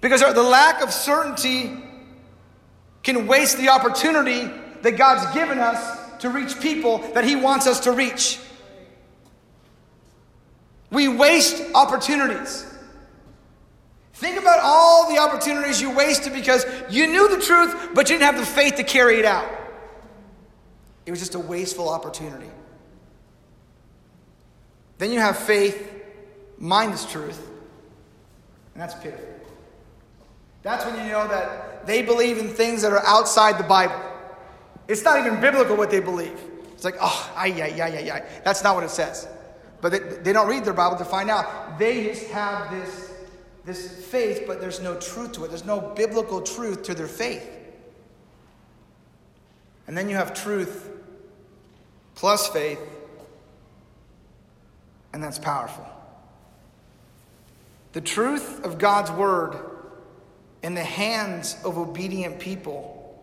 Because 0.00 0.20
the 0.20 0.42
lack 0.42 0.82
of 0.82 0.92
certainty 0.92 1.76
can 3.02 3.26
waste 3.26 3.58
the 3.58 3.68
opportunity 3.68 4.50
that 4.82 4.92
God's 4.92 5.34
given 5.34 5.58
us 5.58 5.98
to 6.20 6.30
reach 6.30 6.58
people 6.60 6.98
that 7.12 7.24
He 7.24 7.36
wants 7.36 7.66
us 7.66 7.80
to 7.80 7.92
reach. 7.92 8.38
We 10.90 11.08
waste 11.08 11.62
opportunities. 11.74 12.67
Think 14.18 14.36
about 14.36 14.58
all 14.60 15.08
the 15.08 15.20
opportunities 15.20 15.80
you 15.80 15.94
wasted 15.94 16.32
because 16.32 16.66
you 16.90 17.06
knew 17.06 17.28
the 17.28 17.40
truth, 17.40 17.90
but 17.94 18.10
you 18.10 18.18
didn't 18.18 18.34
have 18.34 18.36
the 18.36 18.44
faith 18.44 18.74
to 18.74 18.82
carry 18.82 19.20
it 19.20 19.24
out. 19.24 19.48
It 21.06 21.12
was 21.12 21.20
just 21.20 21.36
a 21.36 21.38
wasteful 21.38 21.88
opportunity. 21.88 22.50
Then 24.98 25.12
you 25.12 25.20
have 25.20 25.38
faith 25.38 25.88
minus 26.58 27.04
truth, 27.08 27.48
and 28.74 28.82
that's 28.82 28.96
pitiful. 28.96 29.24
That's 30.64 30.84
when 30.84 30.96
you 30.96 31.12
know 31.12 31.28
that 31.28 31.86
they 31.86 32.02
believe 32.02 32.38
in 32.38 32.48
things 32.48 32.82
that 32.82 32.92
are 32.92 33.06
outside 33.06 33.56
the 33.56 33.68
Bible. 33.68 34.02
It's 34.88 35.04
not 35.04 35.24
even 35.24 35.40
biblical 35.40 35.76
what 35.76 35.92
they 35.92 36.00
believe. 36.00 36.40
It's 36.72 36.84
like, 36.84 36.96
oh, 37.00 37.30
yeah, 37.44 37.68
yeah, 37.68 37.86
yeah, 37.86 38.00
yeah. 38.00 38.24
That's 38.44 38.64
not 38.64 38.74
what 38.74 38.82
it 38.82 38.90
says. 38.90 39.28
But 39.80 39.92
they, 39.92 40.00
they 40.00 40.32
don't 40.32 40.48
read 40.48 40.64
their 40.64 40.74
Bible 40.74 40.96
to 40.96 41.04
find 41.04 41.30
out. 41.30 41.78
They 41.78 42.06
just 42.06 42.26
have 42.30 42.72
this, 42.72 43.07
this 43.68 44.06
faith, 44.06 44.44
but 44.46 44.62
there's 44.62 44.80
no 44.80 44.96
truth 44.96 45.32
to 45.32 45.44
it. 45.44 45.48
There's 45.48 45.66
no 45.66 45.78
biblical 45.78 46.40
truth 46.40 46.84
to 46.84 46.94
their 46.94 47.06
faith. 47.06 47.46
And 49.86 49.96
then 49.96 50.08
you 50.08 50.16
have 50.16 50.32
truth 50.32 50.90
plus 52.14 52.48
faith, 52.48 52.80
and 55.12 55.22
that's 55.22 55.38
powerful. 55.38 55.86
The 57.92 58.00
truth 58.00 58.64
of 58.64 58.78
God's 58.78 59.10
word 59.10 59.58
in 60.62 60.74
the 60.74 60.82
hands 60.82 61.56
of 61.62 61.76
obedient 61.76 62.40
people 62.40 63.22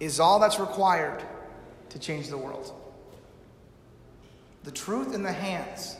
is 0.00 0.20
all 0.20 0.38
that's 0.38 0.60
required 0.60 1.24
to 1.88 1.98
change 1.98 2.28
the 2.28 2.38
world. 2.38 2.72
The 4.64 4.70
truth 4.70 5.14
in 5.14 5.22
the 5.22 5.32
hands 5.32 5.96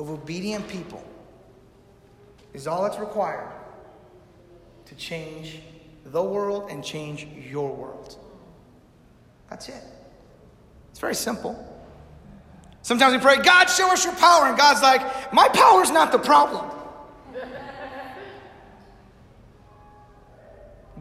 of 0.00 0.10
obedient 0.10 0.66
people 0.66 1.02
is 2.54 2.66
all 2.66 2.84
that's 2.84 2.98
required 2.98 3.50
to 4.86 4.94
change 4.94 5.60
the 6.04 6.22
world 6.22 6.70
and 6.70 6.82
change 6.82 7.26
your 7.50 7.74
world. 7.74 8.16
That's 9.50 9.68
it. 9.68 9.82
It's 10.90 11.00
very 11.00 11.14
simple. 11.14 11.70
Sometimes 12.82 13.14
we 13.14 13.20
pray, 13.20 13.36
God, 13.38 13.66
show 13.66 13.90
us 13.92 14.04
your 14.04 14.14
power. 14.14 14.46
And 14.46 14.56
God's 14.56 14.82
like, 14.82 15.32
my 15.32 15.48
power 15.48 15.82
is 15.82 15.90
not 15.90 16.12
the 16.12 16.18
problem. 16.18 16.70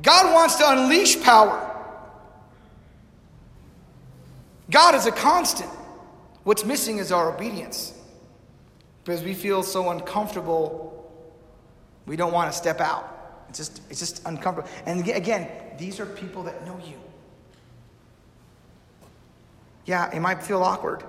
God 0.02 0.34
wants 0.34 0.56
to 0.56 0.70
unleash 0.70 1.22
power. 1.22 1.70
God 4.70 4.96
is 4.96 5.06
a 5.06 5.12
constant. 5.12 5.70
What's 6.44 6.66
missing 6.66 6.98
is 6.98 7.12
our 7.12 7.34
obedience. 7.34 7.94
Because 9.04 9.22
we 9.22 9.34
feel 9.34 9.64
so 9.64 9.90
uncomfortable, 9.90 10.93
we 12.06 12.16
don't 12.16 12.34
want 12.34 12.52
to 12.52 12.58
step 12.58 12.80
out. 12.80 13.46
It's 13.50 13.58
just, 13.58 13.82
it's 13.90 14.00
just 14.00 14.26
uncomfortable. 14.26 14.70
And 14.86 15.08
again, 15.08 15.50
these 15.78 16.00
are 16.00 16.06
people 16.06 16.44
that 16.44 16.66
know 16.66 16.80
you. 16.86 16.96
Yeah, 19.86 20.14
it 20.16 20.20
might 20.22 20.42
feel 20.42 20.64
awkward, 20.64 21.04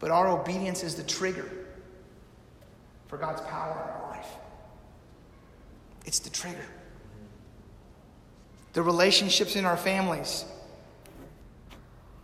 but 0.00 0.10
our 0.10 0.28
obedience 0.28 0.82
is 0.82 0.96
the 0.96 1.04
trigger 1.04 1.48
for 3.06 3.16
God's 3.18 3.40
power 3.42 3.72
in 3.72 4.02
our 4.02 4.10
life. 4.10 4.28
It's 6.04 6.18
the 6.18 6.30
trigger. 6.30 6.66
The 8.72 8.82
relationships 8.82 9.54
in 9.56 9.64
our 9.64 9.76
families 9.76 10.44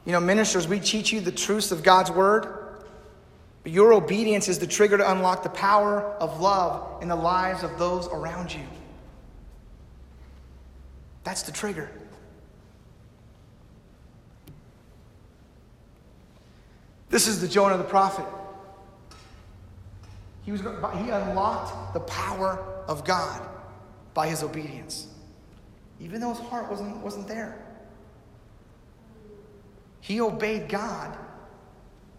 you 0.04 0.12
know, 0.12 0.20
ministers, 0.20 0.68
we 0.68 0.80
teach 0.80 1.12
you 1.12 1.20
the 1.20 1.32
truths 1.32 1.72
of 1.72 1.82
God's 1.82 2.10
word, 2.10 2.63
but 3.64 3.72
your 3.72 3.94
obedience 3.94 4.46
is 4.48 4.58
the 4.58 4.66
trigger 4.66 4.98
to 4.98 5.10
unlock 5.10 5.42
the 5.42 5.48
power 5.48 6.02
of 6.20 6.38
love 6.38 7.02
in 7.02 7.08
the 7.08 7.16
lives 7.16 7.62
of 7.62 7.78
those 7.78 8.06
around 8.08 8.54
you. 8.54 8.60
That's 11.24 11.42
the 11.42 11.52
trigger. 11.52 11.90
This 17.08 17.26
is 17.26 17.40
the 17.40 17.48
Jonah 17.48 17.78
the 17.78 17.84
prophet. 17.84 18.26
He, 20.42 20.52
was, 20.52 20.60
he 20.60 21.08
unlocked 21.08 21.94
the 21.94 22.00
power 22.00 22.84
of 22.86 23.06
God 23.06 23.48
by 24.12 24.28
his 24.28 24.42
obedience, 24.42 25.06
even 26.00 26.20
though 26.20 26.34
his 26.34 26.44
heart 26.48 26.68
wasn't, 26.68 26.98
wasn't 26.98 27.26
there. 27.28 27.64
He 30.02 30.20
obeyed 30.20 30.68
God 30.68 31.16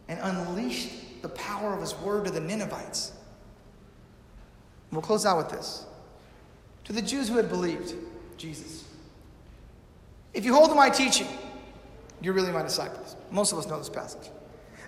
and 0.07 0.19
unleashed 0.23 1.04
the 1.25 1.29
power 1.29 1.73
of 1.73 1.81
his 1.81 1.95
word 1.95 2.25
to 2.25 2.29
the 2.29 2.39
Ninevites. 2.39 3.11
We'll 4.91 5.01
close 5.01 5.25
out 5.25 5.37
with 5.37 5.49
this. 5.49 5.83
To 6.83 6.93
the 6.93 7.01
Jews 7.01 7.27
who 7.29 7.37
had 7.37 7.49
believed 7.49 7.95
Jesus, 8.37 8.83
if 10.35 10.45
you 10.45 10.53
hold 10.53 10.69
to 10.69 10.75
my 10.75 10.87
teaching, 10.87 11.27
you're 12.21 12.35
really 12.35 12.51
my 12.51 12.61
disciples. 12.61 13.15
Most 13.31 13.51
of 13.51 13.57
us 13.57 13.65
know 13.65 13.79
this 13.79 13.89
passage. 13.89 14.29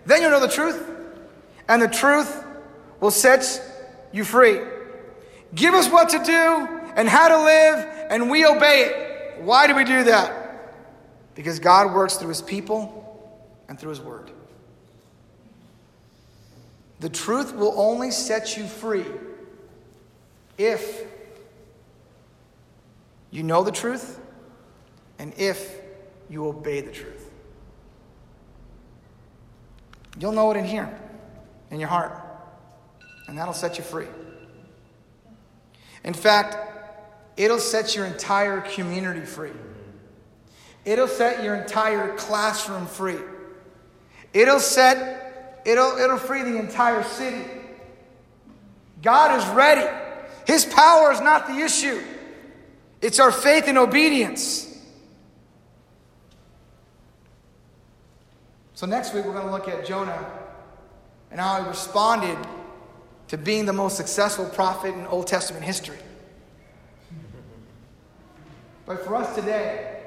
Then 0.06 0.22
you'll 0.22 0.30
know 0.30 0.40
the 0.40 0.48
truth, 0.48 0.80
and 1.68 1.82
the 1.82 1.88
truth 1.88 2.44
will 3.00 3.10
set 3.10 3.60
you 4.12 4.24
free. 4.24 4.60
Give 5.56 5.74
us 5.74 5.90
what 5.90 6.10
to 6.10 6.24
do 6.24 6.68
and 6.96 7.10
how 7.10 7.30
to 7.30 7.44
live, 7.44 8.12
and 8.12 8.30
we 8.30 8.46
obey 8.46 8.84
it. 8.84 9.42
Why 9.42 9.66
do 9.66 9.74
we 9.74 9.86
do 9.86 10.04
that? 10.04 10.76
Because 11.34 11.58
God 11.58 11.96
works 11.96 12.18
through 12.18 12.30
his 12.30 12.44
people 12.44 13.44
and 13.68 13.80
through 13.80 13.90
his 13.90 14.02
word. 14.02 14.30
The 17.00 17.10
truth 17.10 17.54
will 17.54 17.74
only 17.78 18.12
set 18.12 18.58
you 18.58 18.66
free 18.66 19.06
if 20.58 21.04
you 23.30 23.43
know 23.43 23.64
the 23.64 23.72
truth 23.72 24.20
and 25.20 25.34
if 25.38 25.76
you 26.30 26.48
obey 26.48 26.82
the 26.82 26.91
truth. 26.91 27.30
You'll 30.20 30.32
know 30.32 30.50
it 30.52 30.58
in 30.58 30.66
here, 30.66 30.98
in 31.70 31.80
your 31.80 31.89
heart, 31.89 32.14
and 33.28 33.38
that'll 33.38 33.54
set 33.54 33.78
you 33.78 33.84
free. 33.84 34.08
In 36.04 36.14
fact, 36.14 36.58
it'll 37.36 37.60
set 37.60 37.95
your 37.95 38.06
entire 38.06 38.62
community 38.62 39.26
free. 39.26 39.52
It'll 40.86 41.08
set 41.08 41.43
your 41.43 41.56
entire 41.56 42.16
classroom 42.16 42.88
free. 42.88 43.20
It'll 44.34 44.60
set, 44.60 45.26
it'll, 45.68 45.97
it'll 45.97 46.18
free 46.18 46.41
the 46.41 46.57
entire 46.57 47.03
city. 47.03 47.43
God 49.03 49.38
is 49.38 49.47
ready. 49.49 49.88
His 50.47 50.65
power 50.65 51.11
is 51.11 51.22
not 51.22 51.47
the 51.47 51.59
issue, 51.59 52.01
it's 53.01 53.20
our 53.20 53.32
faith 53.32 53.65
and 53.68 53.78
obedience. 53.78 54.63
So, 58.74 58.86
next 58.86 59.13
week, 59.13 59.26
we're 59.26 59.34
going 59.34 59.45
to 59.45 59.51
look 59.51 59.68
at 59.68 59.86
Jonah 59.88 60.24
and 61.32 61.39
how 61.39 61.61
he 61.61 61.68
responded 61.68 62.38
to 63.28 63.38
being 63.38 63.65
the 63.65 63.74
most 63.74 63.97
successful 63.97 64.45
prophet 64.45 64.93
in 64.93 65.05
Old 65.07 65.26
Testament 65.26 65.65
history. 65.65 65.97
But 68.86 69.03
for 69.03 69.15
us 69.15 69.34
today, 69.36 70.03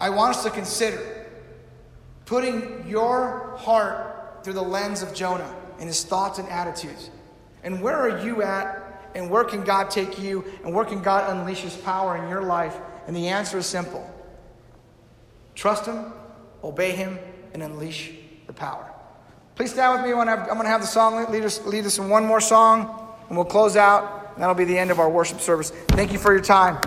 I 0.00 0.10
want 0.10 0.36
us 0.36 0.42
to 0.42 0.50
consider 0.50 1.15
putting 2.26 2.86
your 2.86 3.56
heart 3.56 4.44
through 4.44 4.52
the 4.52 4.62
lens 4.62 5.02
of 5.02 5.14
Jonah 5.14 5.54
and 5.78 5.88
his 5.88 6.04
thoughts 6.04 6.38
and 6.38 6.48
attitudes. 6.48 7.10
And 7.62 7.80
where 7.80 7.96
are 7.96 8.22
you 8.24 8.42
at? 8.42 9.10
And 9.14 9.30
where 9.30 9.44
can 9.44 9.64
God 9.64 9.90
take 9.90 10.18
you? 10.18 10.44
And 10.62 10.74
where 10.74 10.84
can 10.84 11.02
God 11.02 11.34
unleash 11.34 11.60
his 11.60 11.76
power 11.76 12.16
in 12.22 12.28
your 12.28 12.42
life? 12.42 12.76
And 13.06 13.16
the 13.16 13.28
answer 13.28 13.58
is 13.58 13.66
simple 13.66 14.12
trust 15.54 15.86
him, 15.86 16.12
obey 16.62 16.92
him, 16.92 17.18
and 17.54 17.62
unleash 17.62 18.12
the 18.46 18.52
power. 18.52 18.92
Please 19.54 19.72
stand 19.72 19.94
with 19.94 20.02
me. 20.02 20.12
I'm 20.12 20.26
going 20.26 20.62
to 20.62 20.68
have 20.68 20.82
the 20.82 20.86
song 20.86 21.32
lead 21.32 21.44
us, 21.44 21.64
lead 21.64 21.86
us 21.86 21.98
in 21.98 22.10
one 22.10 22.26
more 22.26 22.42
song, 22.42 23.08
and 23.28 23.36
we'll 23.38 23.46
close 23.46 23.74
out. 23.74 24.32
And 24.34 24.42
that'll 24.42 24.54
be 24.54 24.64
the 24.64 24.76
end 24.76 24.90
of 24.90 25.00
our 25.00 25.08
worship 25.08 25.40
service. 25.40 25.70
Thank 25.70 26.12
you 26.12 26.18
for 26.18 26.32
your 26.32 26.42
time. 26.42 26.78